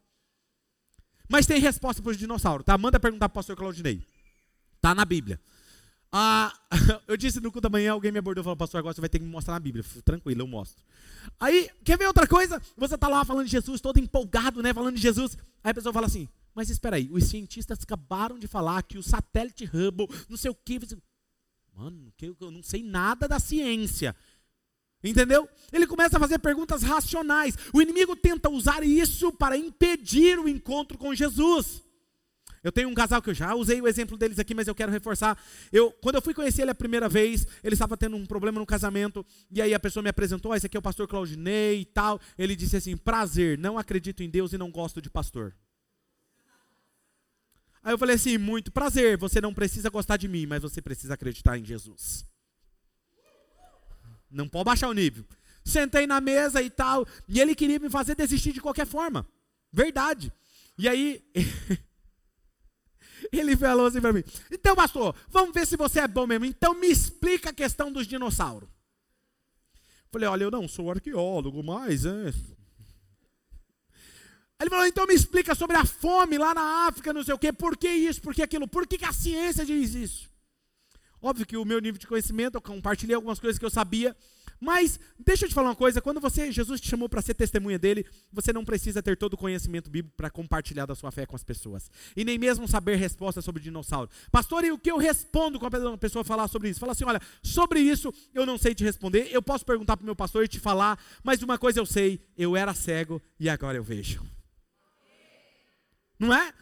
[1.27, 2.77] Mas tem resposta para os dinossauros, tá?
[2.77, 4.01] Manda perguntar para o pastor Claudinei.
[4.75, 5.39] Está na Bíblia.
[6.11, 6.53] Ah,
[7.07, 9.09] eu disse no culto da manhã, alguém me abordou e falou, pastor, agora você vai
[9.09, 9.83] ter que me mostrar na Bíblia.
[10.03, 10.83] Tranquilo, eu mostro.
[11.39, 12.61] Aí, quer ver outra coisa?
[12.75, 14.73] Você está lá falando de Jesus, todo empolgado, né?
[14.73, 15.37] Falando de Jesus.
[15.63, 19.03] Aí a pessoa fala assim, mas espera aí, os cientistas acabaram de falar que o
[19.03, 20.79] satélite Hubble, não sei o que.
[21.73, 24.13] Mano, eu não sei nada da ciência.
[25.03, 25.49] Entendeu?
[25.71, 27.57] Ele começa a fazer perguntas racionais.
[27.73, 31.81] O inimigo tenta usar isso para impedir o encontro com Jesus.
[32.63, 34.91] Eu tenho um casal que eu já usei o exemplo deles aqui, mas eu quero
[34.91, 35.37] reforçar.
[35.71, 38.65] Eu, quando eu fui conhecer ele a primeira vez, ele estava tendo um problema no
[38.65, 41.85] casamento, e aí a pessoa me apresentou, ah, esse aqui é o pastor Claudinei e
[41.85, 42.19] tal.
[42.37, 45.55] Ele disse assim: prazer, não acredito em Deus e não gosto de pastor.
[47.83, 51.15] Aí eu falei assim: muito prazer, você não precisa gostar de mim, mas você precisa
[51.15, 52.25] acreditar em Jesus.
[54.29, 55.25] Não pode baixar o nível.
[55.65, 59.27] Sentei na mesa e tal, e ele queria me fazer desistir de qualquer forma.
[59.73, 60.31] Verdade.
[60.77, 61.23] E aí.
[63.31, 66.45] Ele falou assim para mim: Então, pastor, vamos ver se você é bom mesmo.
[66.45, 68.69] Então, me explica a questão dos dinossauros.
[70.11, 72.05] Falei: Olha, eu não sou arqueólogo, mas.
[72.05, 72.33] É.
[74.59, 77.51] Ele falou: Então, me explica sobre a fome lá na África, não sei o quê.
[77.51, 78.21] Por que isso?
[78.21, 78.67] Por que aquilo?
[78.67, 80.29] Por que, que a ciência diz isso?
[81.21, 84.15] Óbvio que o meu nível de conhecimento, eu compartilhei algumas coisas que eu sabia,
[84.61, 87.79] mas deixa eu te falar uma coisa, quando você Jesus te chamou para ser testemunha
[87.79, 91.35] dele, você não precisa ter todo o conhecimento bíblico para compartilhar da sua fé com
[91.35, 91.89] as pessoas.
[92.15, 94.07] E nem mesmo saber respostas sobre dinossauro.
[94.31, 96.79] Pastor, e o que eu respondo quando a pessoa falar sobre isso?
[96.79, 100.05] Fala assim, olha, sobre isso eu não sei te responder, eu posso perguntar para o
[100.05, 103.77] meu pastor e te falar, mas uma coisa eu sei, eu era cego e agora
[103.77, 104.23] eu vejo.
[106.19, 106.53] Não é?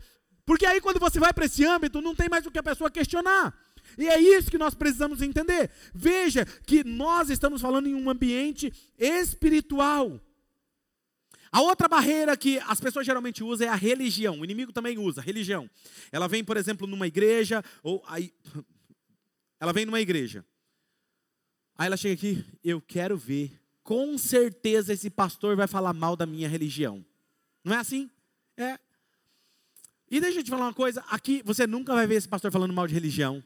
[0.46, 2.90] Porque aí quando você vai para esse âmbito, não tem mais o que a pessoa
[2.90, 3.54] questionar.
[3.98, 5.70] E é isso que nós precisamos entender.
[5.94, 10.20] Veja que nós estamos falando em um ambiente espiritual.
[11.52, 14.40] A outra barreira que as pessoas geralmente usam é a religião.
[14.40, 15.70] O inimigo também usa religião.
[16.12, 18.34] Ela vem, por exemplo, numa igreja ou aí
[19.60, 20.46] ela vem numa igreja.
[21.76, 23.52] Aí ela chega aqui, eu quero ver.
[23.84, 27.04] Com certeza esse pastor vai falar mal da minha religião.
[27.64, 28.10] Não é assim?
[28.56, 28.78] É.
[30.12, 32.74] E deixa eu te falar uma coisa, aqui você nunca vai ver esse pastor falando
[32.74, 33.44] mal de religião.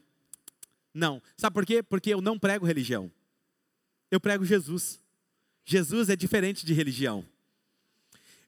[0.94, 1.20] Não.
[1.36, 1.82] Sabe por quê?
[1.82, 3.10] Porque eu não prego religião.
[4.10, 5.02] Eu prego Jesus.
[5.64, 7.26] Jesus é diferente de religião.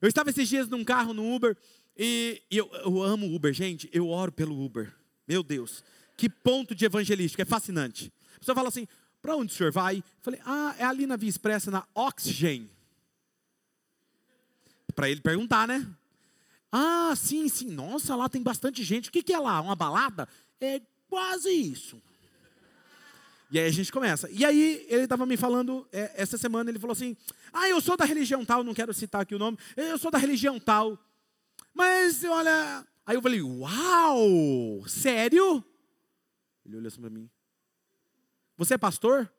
[0.01, 1.57] Eu estava esses dias num carro no Uber
[1.97, 3.89] e, eu, eu amo Uber, gente.
[3.93, 4.95] Eu oro pelo Uber.
[5.27, 5.83] Meu Deus,
[6.17, 8.13] que ponto de evangelístico, é fascinante.
[8.37, 8.87] A pessoa fala assim:
[9.21, 9.99] para onde o senhor vai?
[9.99, 12.71] Eu falei: ah, é ali na Via Expressa, na Oxygen.
[14.95, 15.87] Para ele perguntar, né?
[16.71, 17.71] Ah, sim, sim.
[17.71, 19.09] Nossa, lá tem bastante gente.
[19.09, 19.61] O que, que é lá?
[19.61, 20.29] Uma balada?
[20.61, 22.01] É quase isso.
[23.51, 24.29] E aí a gente começa.
[24.31, 27.17] E aí ele estava me falando, é, essa semana ele falou assim:
[27.53, 30.19] Ah, eu sou da religião tal, não quero citar aqui o nome, eu sou da
[30.19, 30.99] religião tal.
[31.75, 32.87] Mas olha.
[33.07, 34.85] Aí eu falei, uau!
[34.89, 35.65] Sério?
[36.65, 37.31] Ele olhou assim para mim.
[38.57, 39.31] Você é pastor?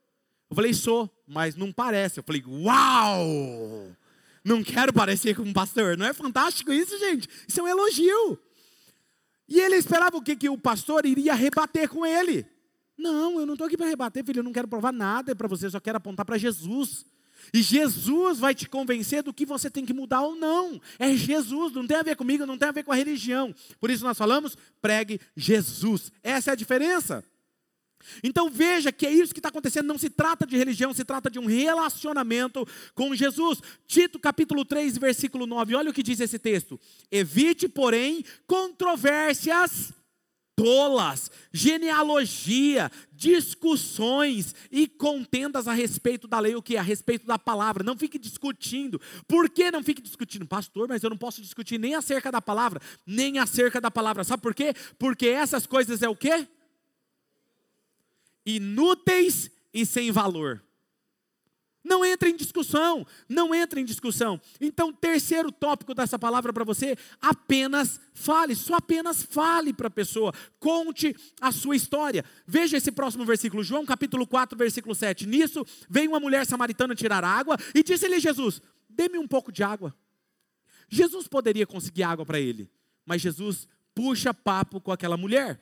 [0.50, 2.20] Eu falei, sou, mas não parece.
[2.20, 3.92] Eu falei, uau!
[4.42, 5.98] Não quero parecer com um pastor.
[5.98, 7.28] Não é fantástico isso, gente?
[7.46, 8.40] Isso é um elogio.
[9.50, 10.38] E ele esperava o que?
[10.38, 12.46] Que o pastor iria rebater com ele.
[12.98, 15.68] Não, eu não estou aqui para rebater, filho, eu não quero provar nada para você,
[15.68, 17.06] eu só quero apontar para Jesus.
[17.54, 20.82] E Jesus vai te convencer do que você tem que mudar ou não.
[21.00, 23.54] É Jesus, não tem a ver comigo, não tem a ver com a religião.
[23.80, 26.12] Por isso nós falamos, pregue Jesus.
[26.24, 27.24] Essa é a diferença.
[28.24, 29.88] Então veja que é isso que está acontecendo.
[29.88, 33.62] Não se trata de religião, se trata de um relacionamento com Jesus.
[33.86, 35.76] Tito capítulo 3, versículo 9.
[35.76, 36.80] Olha o que diz esse texto.
[37.12, 39.94] Evite, porém, controvérsias
[40.58, 46.76] tolas, genealogia, discussões e contendas a respeito da lei, o que?
[46.76, 47.84] A respeito da palavra.
[47.84, 49.00] Não fique discutindo.
[49.28, 50.48] Por que não fique discutindo?
[50.48, 54.24] Pastor, mas eu não posso discutir nem acerca da palavra, nem acerca da palavra.
[54.24, 54.74] Sabe por quê?
[54.98, 56.48] Porque essas coisas é o quê?
[58.44, 60.67] Inúteis e sem valor.
[61.88, 64.40] Não entra em discussão, não entra em discussão.
[64.60, 70.34] Então, terceiro tópico dessa palavra para você, apenas fale, só apenas fale para a pessoa,
[70.60, 72.26] conte a sua história.
[72.46, 75.26] Veja esse próximo versículo, João capítulo 4, versículo 7.
[75.26, 79.96] Nisso, veio uma mulher samaritana tirar água e disse-lhe Jesus: "Dê-me um pouco de água".
[80.90, 82.70] Jesus poderia conseguir água para ele,
[83.06, 85.60] mas Jesus puxa papo com aquela mulher.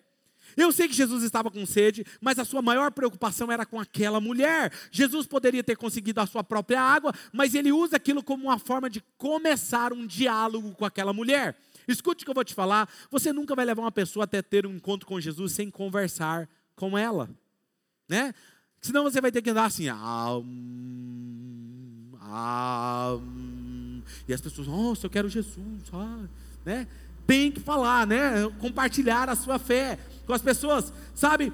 [0.58, 4.22] Eu sei que Jesus estava com sede, mas a sua maior preocupação era com aquela
[4.22, 4.72] mulher.
[4.92, 8.90] Jesus poderia ter conseguido a sua própria água, mas ele usa aquilo como uma forma
[8.90, 11.56] de começar um diálogo com aquela mulher.
[11.88, 14.66] Escute o que eu vou te falar: você nunca vai levar uma pessoa até ter
[14.66, 17.30] um encontro com Jesus sem conversar com ela,
[18.08, 18.34] né?
[18.82, 20.40] Senão você vai ter que andar assim, ah,
[22.22, 23.18] ah,
[24.28, 26.26] e as pessoas, nossa, eu quero Jesus, ah,
[26.64, 26.88] né?
[27.26, 28.48] Tem que falar, né?
[28.60, 31.52] Compartilhar a sua fé com as pessoas, sabe?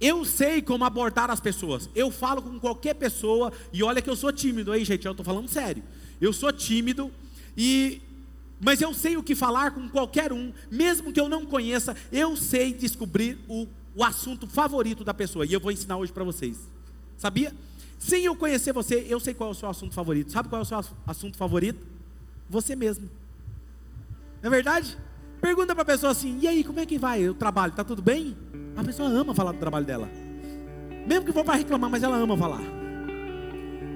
[0.00, 1.90] Eu sei como abordar as pessoas.
[1.94, 5.24] Eu falo com qualquer pessoa e olha que eu sou tímido, aí, gente, eu estou
[5.24, 5.82] falando sério.
[6.20, 7.10] Eu sou tímido
[7.56, 8.00] e
[8.60, 12.36] mas eu sei o que falar com qualquer um, mesmo que eu não conheça, eu
[12.36, 15.46] sei descobrir o, o assunto favorito da pessoa.
[15.46, 16.58] E eu vou ensinar hoje para vocês.
[17.16, 17.54] Sabia?
[17.98, 20.30] Sem eu conhecer você, eu sei qual é o seu assunto favorito.
[20.30, 21.86] Sabe qual é o seu assunto favorito?
[22.50, 23.08] Você mesmo.
[24.42, 24.96] Não é verdade?
[25.40, 27.72] Pergunta para a pessoa assim: e aí, como é que vai o trabalho?
[27.72, 28.36] Tá tudo bem?
[28.76, 30.08] A pessoa ama falar do trabalho dela.
[31.06, 32.60] Mesmo que for para reclamar, mas ela ama falar.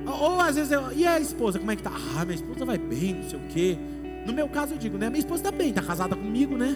[0.06, 1.92] Ou às vezes, eu, e a esposa, como é que tá?
[2.16, 3.78] Ah, minha esposa vai bem, não sei o quê.
[4.26, 5.08] No meu caso, eu digo, né?
[5.08, 6.74] Minha esposa está bem, está casada comigo, né?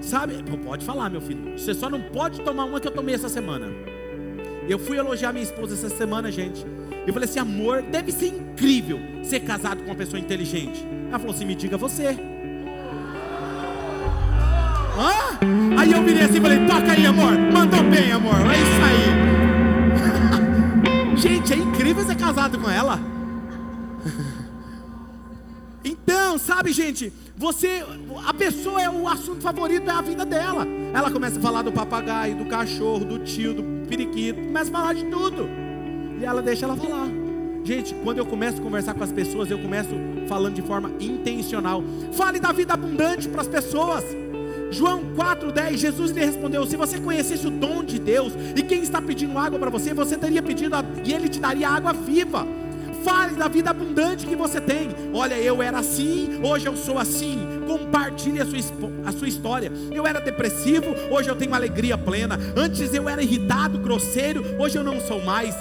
[0.00, 0.34] Sabe?
[0.64, 1.58] Pode falar, meu filho.
[1.58, 3.66] Você só não pode tomar uma que eu tomei essa semana.
[4.68, 6.64] Eu fui elogiar minha esposa essa semana, gente.
[7.06, 10.84] Eu falei assim: amor, deve ser incrível ser casado com uma pessoa inteligente.
[11.08, 12.35] Ela falou assim: me diga você.
[15.78, 17.32] Aí eu virei assim e falei: toca aí, amor.
[17.32, 18.34] Mandou bem, amor.
[18.50, 19.06] É isso aí.
[21.16, 22.98] Gente, é incrível ser casado com ela.
[25.88, 27.84] Então, sabe, gente, você,
[28.26, 30.66] a pessoa é o assunto favorito da vida dela.
[30.92, 34.94] Ela começa a falar do papagaio, do cachorro, do tio, do periquito, começa a falar
[34.94, 35.48] de tudo.
[36.20, 37.06] E ela deixa ela falar.
[37.62, 39.90] Gente, quando eu começo a conversar com as pessoas, eu começo
[40.28, 41.82] falando de forma intencional.
[42.12, 44.04] Fale da vida abundante para as pessoas.
[44.70, 49.00] João 4,10, Jesus lhe respondeu: Se você conhecesse o dom de Deus e quem está
[49.00, 52.46] pedindo água para você, você teria pedido a, e ele te daria água viva.
[53.04, 54.88] Fale da vida abundante que você tem.
[55.14, 57.38] Olha, eu era assim, hoje eu sou assim.
[57.64, 58.58] Compartilhe a sua,
[59.04, 59.70] a sua história.
[59.92, 62.36] Eu era depressivo, hoje eu tenho alegria plena.
[62.56, 65.54] Antes eu era irritado, grosseiro, hoje eu não sou mais.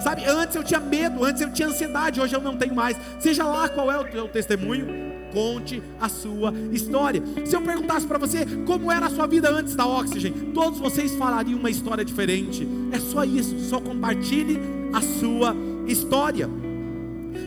[0.00, 2.96] Sabe, antes eu tinha medo, antes eu tinha ansiedade, hoje eu não tenho mais.
[3.18, 7.22] Seja lá qual é o teu testemunho, conte a sua história.
[7.44, 11.14] Se eu perguntasse para você como era a sua vida antes da Oxygen, todos vocês
[11.16, 12.66] falariam uma história diferente.
[12.92, 14.58] É só isso, só compartilhe
[14.92, 15.54] a sua
[15.88, 16.48] história.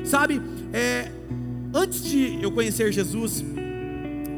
[0.04, 0.42] Sabe,
[0.74, 1.10] é,
[1.74, 3.44] antes de eu conhecer Jesus,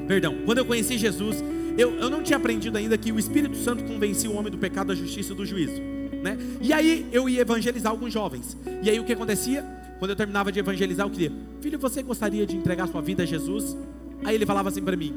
[0.07, 1.43] perdão, quando eu conheci Jesus,
[1.77, 4.87] eu, eu não tinha aprendido ainda que o Espírito Santo convencia o homem do pecado,
[4.87, 5.81] da justiça e do juízo.
[6.21, 6.37] Né?
[6.61, 8.57] E aí eu ia evangelizar alguns jovens.
[8.83, 9.78] E aí o que acontecia?
[9.99, 11.31] Quando eu terminava de evangelizar, eu queria,
[11.61, 13.77] filho, você gostaria de entregar sua vida a Jesus?
[14.23, 15.13] Aí ele falava assim para mim,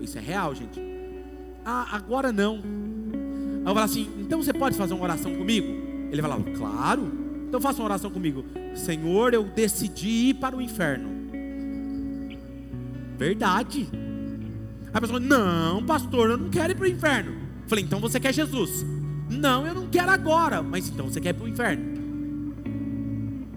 [0.00, 0.80] isso é real, gente.
[1.64, 2.54] Ah, agora não.
[2.54, 5.66] Aí eu falava assim, então você pode fazer uma oração comigo?
[6.10, 7.12] Ele falava, claro.
[7.48, 8.44] Então faça uma oração comigo.
[8.74, 11.10] Senhor, eu decidi ir para o inferno.
[13.18, 13.88] Verdade.
[14.92, 17.32] A pessoa, não, pastor, eu não quero ir para o inferno.
[17.32, 18.86] Eu falei, então você quer Jesus?
[19.28, 20.62] Não, eu não quero agora.
[20.62, 21.99] Mas então você quer ir para o inferno?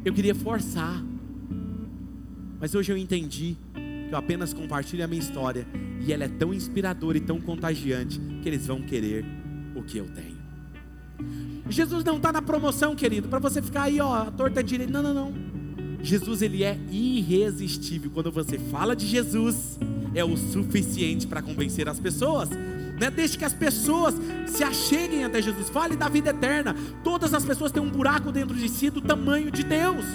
[0.06, 1.04] Eu queria forçar.
[2.60, 5.66] Mas hoje eu entendi que eu apenas compartilho a minha história
[6.06, 9.26] e ela é tão inspiradora e tão contagiante que eles vão querer
[9.76, 10.44] o que eu tenho.
[11.70, 14.92] Jesus não está na promoção, querido, para você ficar aí, ó, a torta direita.
[14.92, 15.34] Não, não, não.
[16.02, 18.12] Jesus ele é irresistível.
[18.12, 19.80] Quando você fala de Jesus,
[20.14, 22.50] é o suficiente para convencer as pessoas.
[23.00, 23.10] Né?
[23.10, 24.16] Deixe que as pessoas
[24.48, 25.70] se acheguem até Jesus.
[25.70, 26.76] Fale da vida eterna.
[27.04, 30.06] Todas as pessoas têm um buraco dentro de si do tamanho de Deus.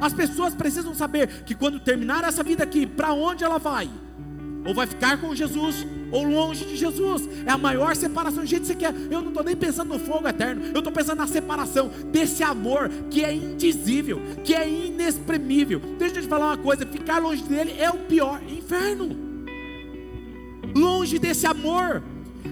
[0.00, 3.88] As pessoas precisam saber que quando terminar essa vida aqui, para onde ela vai?
[4.66, 7.28] Ou vai ficar com Jesus, ou longe de Jesus.
[7.46, 8.44] É a maior separação.
[8.44, 8.92] Gente, você quer?
[9.10, 10.66] Eu não estou nem pensando no fogo eterno.
[10.66, 15.80] Eu estou pensando na separação desse amor que é indizível, que é inexprimível.
[15.98, 19.24] Deixa eu te falar uma coisa: ficar longe dele é o pior inferno.
[20.74, 22.02] Longe desse amor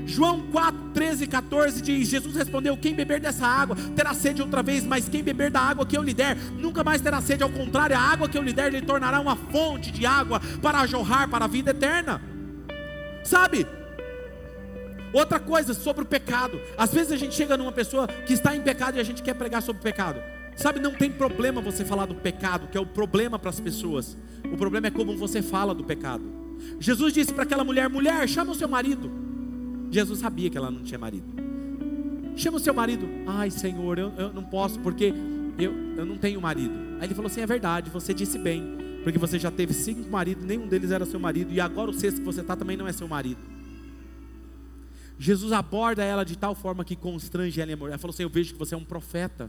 [0.07, 4.63] João 4, 13 e 14 diz: Jesus respondeu: Quem beber dessa água terá sede outra
[4.63, 7.43] vez, mas quem beber da água que eu lhe der, nunca mais terá sede.
[7.43, 10.87] Ao contrário, a água que eu lhe der lhe tornará uma fonte de água para
[10.87, 12.21] jorrar para a vida eterna.
[13.23, 13.67] Sabe?
[15.13, 16.61] Outra coisa sobre o pecado.
[16.77, 19.35] Às vezes a gente chega numa pessoa que está em pecado e a gente quer
[19.35, 20.21] pregar sobre o pecado.
[20.57, 24.17] Sabe, não tem problema você falar do pecado, que é o problema para as pessoas.
[24.53, 26.25] O problema é como você fala do pecado.
[26.79, 29.24] Jesus disse para aquela mulher: mulher, chama o seu marido.
[29.95, 31.25] Jesus sabia que ela não tinha marido.
[32.37, 33.09] Chama o seu marido.
[33.29, 35.15] Ai, Senhor, eu, eu não posso porque
[35.57, 36.75] eu, eu não tenho marido.
[36.99, 38.77] Aí ele falou assim: é verdade, você disse bem.
[39.05, 41.53] Porque você já teve cinco maridos, nenhum deles era seu marido.
[41.53, 43.39] E agora o sexto que você está também não é seu marido.
[45.17, 47.91] Jesus aborda ela de tal forma que constrange ela em amor.
[47.91, 49.49] Ela falou assim: Eu vejo que você é um profeta.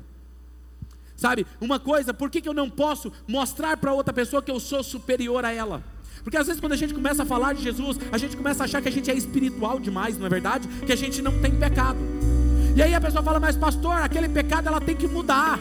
[1.16, 4.60] Sabe, uma coisa, por que, que eu não posso mostrar para outra pessoa que eu
[4.60, 5.95] sou superior a ela?
[6.24, 8.66] Porque às vezes quando a gente começa a falar de Jesus, a gente começa a
[8.66, 10.68] achar que a gente é espiritual demais, não é verdade?
[10.86, 12.00] Que a gente não tem pecado.
[12.76, 15.60] E aí a pessoa fala, mas pastor, aquele pecado ela tem que mudar.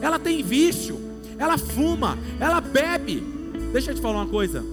[0.00, 0.98] Ela tem vício,
[1.38, 3.22] ela fuma, ela bebe.
[3.72, 4.64] Deixa eu te falar uma coisa.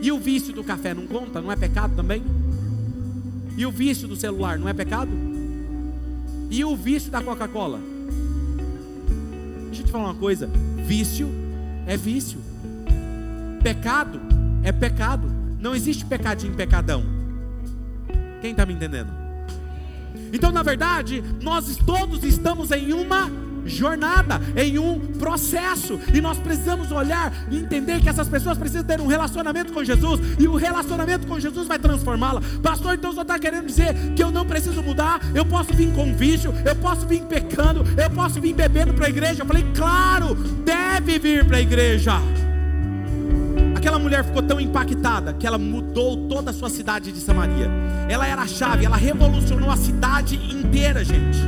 [0.00, 1.40] E o vício do café não conta?
[1.40, 2.22] Não é pecado também?
[3.56, 5.10] E o vício do celular não é pecado?
[6.50, 7.80] E o vício da Coca-Cola?
[9.66, 10.50] Deixa eu te falar uma coisa:
[10.86, 11.28] vício
[11.86, 12.43] é vício.
[13.64, 14.20] Pecado
[14.62, 15.26] é pecado.
[15.58, 17.02] Não existe pecadinho, pecadão.
[18.42, 19.10] Quem está me entendendo?
[20.30, 23.30] Então, na verdade, nós todos estamos em uma
[23.64, 29.00] jornada, em um processo, e nós precisamos olhar e entender que essas pessoas precisam ter
[29.00, 32.42] um relacionamento com Jesus, e o relacionamento com Jesus vai transformá-la.
[32.62, 36.14] Pastor, então você está querendo dizer que eu não preciso mudar, eu posso vir com
[36.14, 39.42] vício, eu posso vir pecando, eu posso vir bebendo para a igreja?
[39.42, 42.12] Eu falei, claro, deve vir para a igreja.
[43.84, 47.70] Aquela mulher ficou tão impactada que ela mudou toda a sua cidade de Samaria.
[48.08, 51.38] Ela era a chave, ela revolucionou a cidade inteira, gente.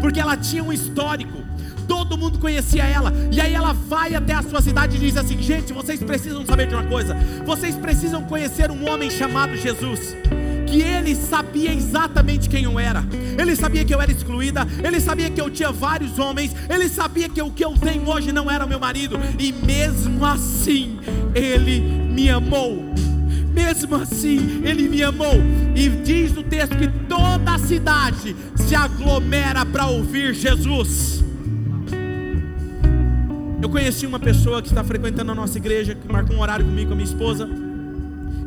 [0.00, 1.44] Porque ela tinha um histórico.
[1.86, 3.12] Todo mundo conhecia ela.
[3.30, 6.66] E aí ela vai até a sua cidade e diz assim: Gente, vocês precisam saber
[6.66, 7.16] de uma coisa.
[7.46, 10.16] Vocês precisam conhecer um homem chamado Jesus
[10.70, 13.04] que ele sabia exatamente quem eu era.
[13.36, 17.28] Ele sabia que eu era excluída, ele sabia que eu tinha vários homens, ele sabia
[17.28, 20.98] que o que eu tenho hoje não era meu marido, e mesmo assim,
[21.34, 22.90] ele me amou.
[23.52, 25.34] Mesmo assim, ele me amou.
[25.74, 31.24] E diz o texto que toda a cidade se aglomera para ouvir Jesus.
[33.60, 36.88] Eu conheci uma pessoa que está frequentando a nossa igreja, que marcou um horário comigo,
[36.88, 37.48] com a minha esposa.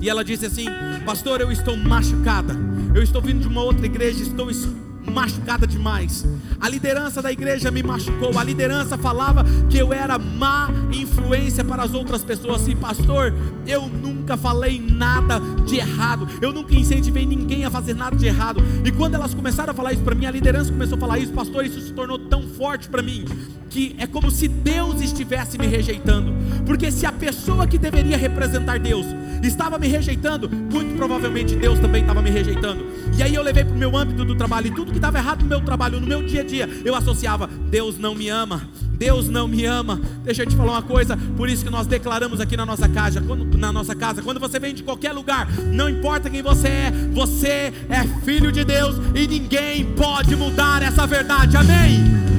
[0.02, 0.66] E ela disse assim:
[1.06, 2.56] Pastor, eu estou machucada.
[2.96, 4.50] Eu estou vindo de uma outra igreja, estou
[5.12, 6.26] machucada demais.
[6.60, 8.38] A liderança da igreja me machucou.
[8.38, 12.68] A liderança falava que eu era má influência para as outras pessoas.
[12.68, 13.34] E pastor,
[13.68, 16.28] eu nunca falei nada de errado.
[16.42, 18.62] Eu nunca incentivei ninguém a fazer nada de errado.
[18.84, 21.34] E quando elas começaram a falar isso para mim, a liderança começou a falar isso,
[21.34, 23.26] pastor, isso se tornou tão forte para mim
[23.74, 26.32] que é como se Deus estivesse me rejeitando.
[26.64, 29.08] Porque se a pessoa que deveria representar Deus
[29.48, 32.86] estava me rejeitando, muito provavelmente Deus também estava me rejeitando.
[33.18, 35.44] E aí eu levei para o meu âmbito do trabalho, e tudo que estava errado
[35.44, 38.64] no meu trabalho, no meu dia a dia, eu associava: Deus não me ama,
[38.98, 40.00] Deus não me ama.
[40.24, 43.22] Deixa eu te falar uma coisa, por isso que nós declaramos aqui na nossa casa,
[43.22, 46.92] quando, na nossa casa, quando você vem de qualquer lugar, não importa quem você é,
[47.12, 51.58] você é filho de Deus e ninguém pode mudar essa verdade.
[51.58, 52.33] Amém.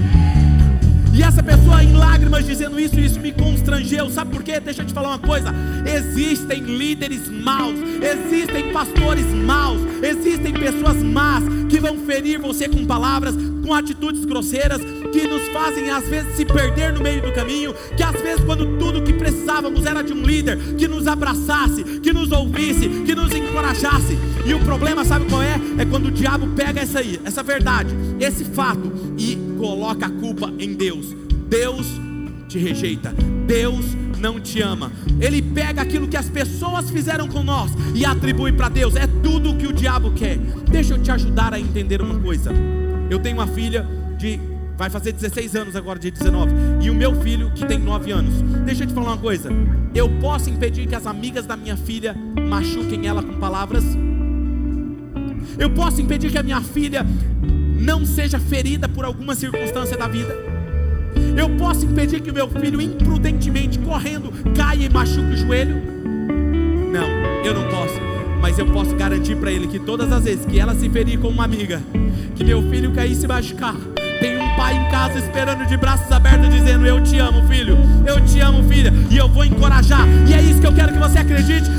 [1.15, 4.11] E essa pessoa em lágrimas dizendo isso, isso me constrangeu.
[4.11, 4.59] Sabe por quê?
[4.59, 5.55] Deixa eu te falar uma coisa.
[5.87, 13.37] Existem líderes maus, existem pastores maus, existem pessoas más que vão ferir você com palavras,
[13.65, 18.03] com atitudes grosseiras, que nos fazem às vezes se perder no meio do caminho, que
[18.03, 22.31] às vezes quando tudo que precisávamos era de um líder que nos abraçasse, que nos
[22.31, 24.19] ouvisse, que nos encorajasse.
[24.45, 25.59] E o problema, sabe qual é?
[25.79, 30.53] É quando o diabo pega essa aí, essa verdade, esse fato e coloca a culpa
[30.59, 31.15] em Deus.
[31.49, 31.87] Deus
[32.49, 33.15] te rejeita.
[33.47, 33.85] Deus
[34.19, 34.93] não te ama.
[35.21, 38.97] Ele pega aquilo que as pessoas fizeram com nós e atribui para Deus.
[38.97, 40.37] É tudo o que o diabo quer.
[40.71, 42.53] Deixa eu te ajudar a entender uma coisa.
[43.11, 43.87] Eu tenho uma filha
[44.17, 44.41] de
[44.77, 48.43] vai fazer 16 anos agora, dia 19, e o meu filho que tem 9 anos.
[48.65, 49.51] Deixa eu te falar uma coisa.
[49.95, 52.15] Eu posso impedir que as amigas da minha filha
[52.49, 53.85] machuquem ela com palavras?
[55.59, 57.07] Eu posso impedir que a minha filha
[57.79, 60.35] não seja ferida por alguma circunstância da vida?
[61.37, 65.77] Eu posso impedir que o meu filho imprudentemente correndo caia e machuque o joelho?
[66.93, 67.07] Não,
[67.45, 68.04] eu não posso.
[68.45, 71.29] Mas eu posso garantir para ele que todas as vezes que ela se ferir com
[71.29, 71.81] uma amiga,
[72.37, 73.75] que meu filho cair e se machucar,
[74.21, 77.75] tem um pai em casa esperando de braços abertos, dizendo: Eu te amo, filho,
[78.05, 80.07] eu te amo, filha, e eu vou encorajar.
[80.29, 81.71] E é isso que eu quero que você acredite.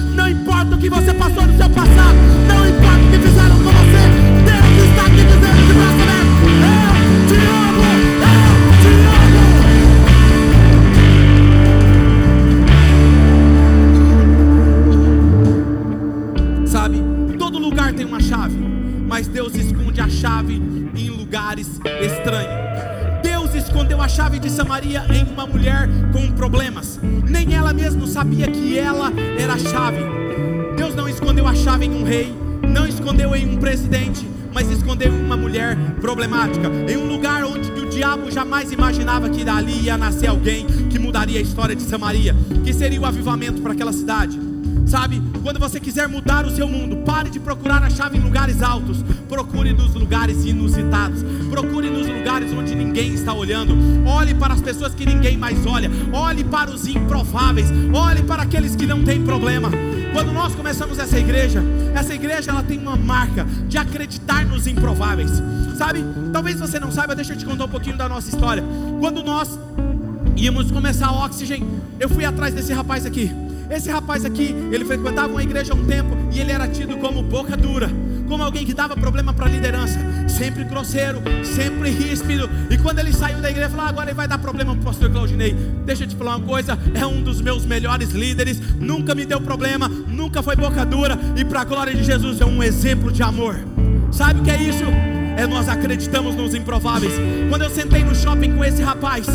[39.05, 43.05] Imaginava que dali ia nascer alguém que mudaria a história de Samaria, que seria o
[43.05, 44.39] avivamento para aquela cidade.
[44.87, 48.63] Sabe, quando você quiser mudar o seu mundo, pare de procurar a chave em lugares
[48.63, 53.77] altos, procure nos lugares inusitados, procure nos lugares onde ninguém está olhando,
[54.07, 58.75] olhe para as pessoas que ninguém mais olha, olhe para os improváveis, olhe para aqueles
[58.75, 59.69] que não têm problema.
[60.13, 65.31] Quando nós começamos essa igreja, essa igreja ela tem uma marca de acreditar nos improváveis.
[65.77, 66.03] Sabe?
[66.33, 68.63] Talvez você não saiba, deixa eu te contar um pouquinho da nossa história.
[68.99, 69.57] Quando nós
[70.35, 71.63] íamos começar o Oxygen,
[71.99, 73.31] eu fui atrás desse rapaz aqui.
[73.69, 77.23] Esse rapaz aqui, ele frequentava uma igreja há um tempo e ele era tido como
[77.23, 77.89] boca dura,
[78.27, 82.49] como alguém que dava problema para a liderança, sempre grosseiro, sempre ríspido.
[82.69, 84.85] E quando ele saiu da igreja, falou: ah, agora ele vai dar problema para o
[84.85, 85.53] pastor Claudinei.
[85.83, 89.41] Deixa eu te falar uma coisa: é um dos meus melhores líderes, nunca me deu
[89.41, 93.23] problema, nunca foi boca dura, e para a glória de Jesus é um exemplo de
[93.23, 93.55] amor.
[94.11, 94.83] Sabe o que é isso?
[95.37, 97.13] É nós acreditamos nos improváveis.
[97.49, 99.27] Quando eu sentei no shopping com esse rapaz,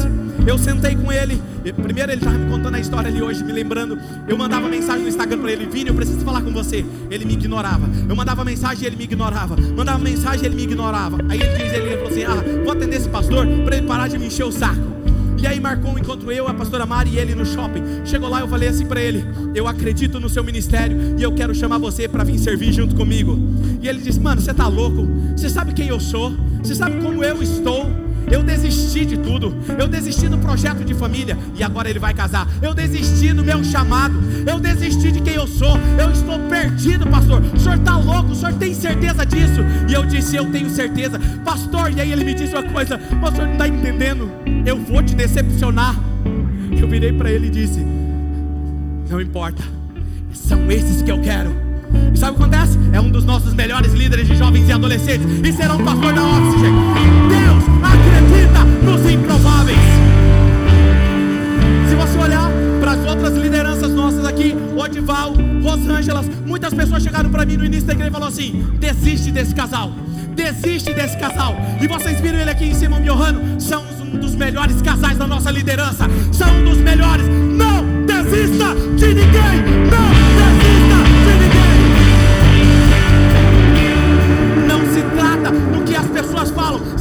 [0.47, 1.41] eu sentei com ele.
[1.83, 3.99] Primeiro ele estava me contando a história ali hoje, me lembrando.
[4.27, 6.85] Eu mandava mensagem no Instagram para ele, Vini, eu preciso falar com você.
[7.11, 7.89] Ele me ignorava.
[8.09, 9.57] Eu mandava mensagem ele me ignorava.
[9.77, 11.19] Mandava mensagem ele me ignorava.
[11.29, 14.19] Aí ele diz, ele falou assim: Ah, vou atender esse pastor para ele parar de
[14.19, 15.00] me encher o saco.
[15.41, 17.83] E aí marcou um encontro eu, a pastora Mari e ele no shopping.
[18.05, 19.25] Chegou lá, eu falei assim para ele:
[19.55, 23.39] Eu acredito no seu ministério e eu quero chamar você para vir servir junto comigo.
[23.81, 25.09] E ele disse: Mano, você tá louco?
[25.35, 26.33] Você sabe quem eu sou?
[26.63, 28.10] Você sabe como eu estou?
[28.31, 29.55] Eu desisti de tudo.
[29.79, 32.49] Eu desisti do projeto de família e agora ele vai casar.
[32.63, 34.15] Eu desisti do meu chamado.
[34.47, 35.77] Eu desisti de quem eu sou.
[35.99, 37.43] Eu estou perdido, pastor.
[37.43, 38.33] O senhor está louco?
[38.33, 39.61] O senhor tem certeza disso?
[39.89, 41.93] E eu disse: Eu tenho certeza, pastor.
[41.93, 44.31] E aí ele me disse uma coisa: senhor não está entendendo?
[44.65, 45.97] Eu vou te decepcionar.
[46.71, 47.85] Eu virei para ele e disse:
[49.09, 49.63] Não importa.
[50.33, 51.51] São esses que eu quero.
[52.15, 52.79] E sabe o que acontece?
[52.93, 55.27] É um dos nossos melhores líderes de jovens e adolescentes.
[55.43, 56.73] E será um pastor da Oxygen.
[57.29, 59.79] Deus acredita nos improváveis.
[61.89, 62.51] Se você olhar
[62.81, 67.87] para as outras lideranças nossas aqui, Odival, Rosângelas, muitas pessoas chegaram para mim no início
[67.87, 69.93] da igreja e falaram assim: desiste desse casal,
[70.35, 71.57] desiste desse casal.
[71.81, 73.61] E vocês viram ele aqui em cima me honrando?
[73.61, 77.27] São um dos melhores casais da nossa liderança, são um dos melhores.
[77.27, 80.50] Não desista de ninguém, não desista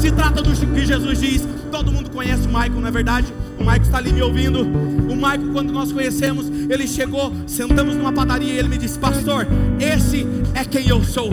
[0.10, 1.48] se trata do que Jesus diz.
[1.72, 3.28] Todo mundo conhece o Michael, não é verdade?
[3.60, 4.62] O Michael está ali me ouvindo.
[4.62, 9.46] O Maico, quando nós conhecemos, ele chegou, sentamos numa padaria e ele me disse: Pastor,
[9.80, 11.32] esse é quem eu sou.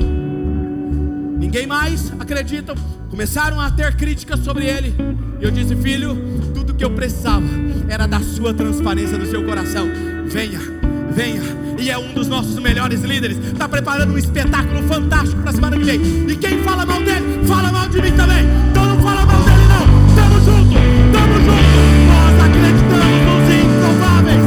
[1.39, 2.75] Ninguém mais acredita.
[3.09, 4.95] Começaram a ter críticas sobre ele.
[5.41, 6.15] E eu disse: Filho,
[6.55, 7.47] tudo que eu precisava
[7.89, 9.89] era da sua transparência do seu coração.
[10.27, 10.76] Venha,
[11.17, 11.41] venha.
[11.79, 13.39] E é um dos nossos melhores líderes.
[13.39, 16.01] Está preparando um espetáculo fantástico para semana que vem.
[16.29, 18.45] E quem fala mal dele, fala mal de mim também.
[18.71, 20.15] Então não fala mal dele, não.
[20.15, 20.75] Tamo junto,
[21.13, 21.87] tamo junto.
[22.13, 24.45] Nós acreditamos nos improváveis.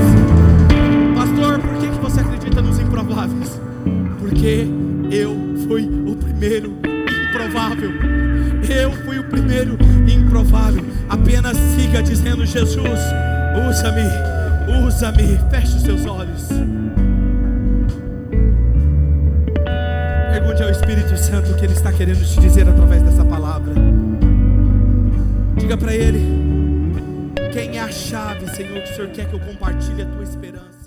[1.15, 3.59] Pastor, por que, que você acredita nos improváveis?
[4.19, 4.67] Porque
[5.11, 5.35] eu
[5.67, 6.77] fui o primeiro
[7.29, 7.91] improvável.
[8.69, 10.85] Eu fui o primeiro improvável.
[11.09, 12.99] Apenas siga dizendo: Jesus,
[13.69, 14.38] usa-me,
[14.69, 15.37] usa-me.
[15.49, 16.47] Feche os seus olhos.
[20.31, 23.73] Pergunte ao Espírito Santo o que Ele está querendo te dizer através dessa palavra.
[25.57, 26.21] Diga para Ele:
[27.51, 30.78] quem é a chave, Senhor, que o Senhor quer que eu compartilhe a tua esperança.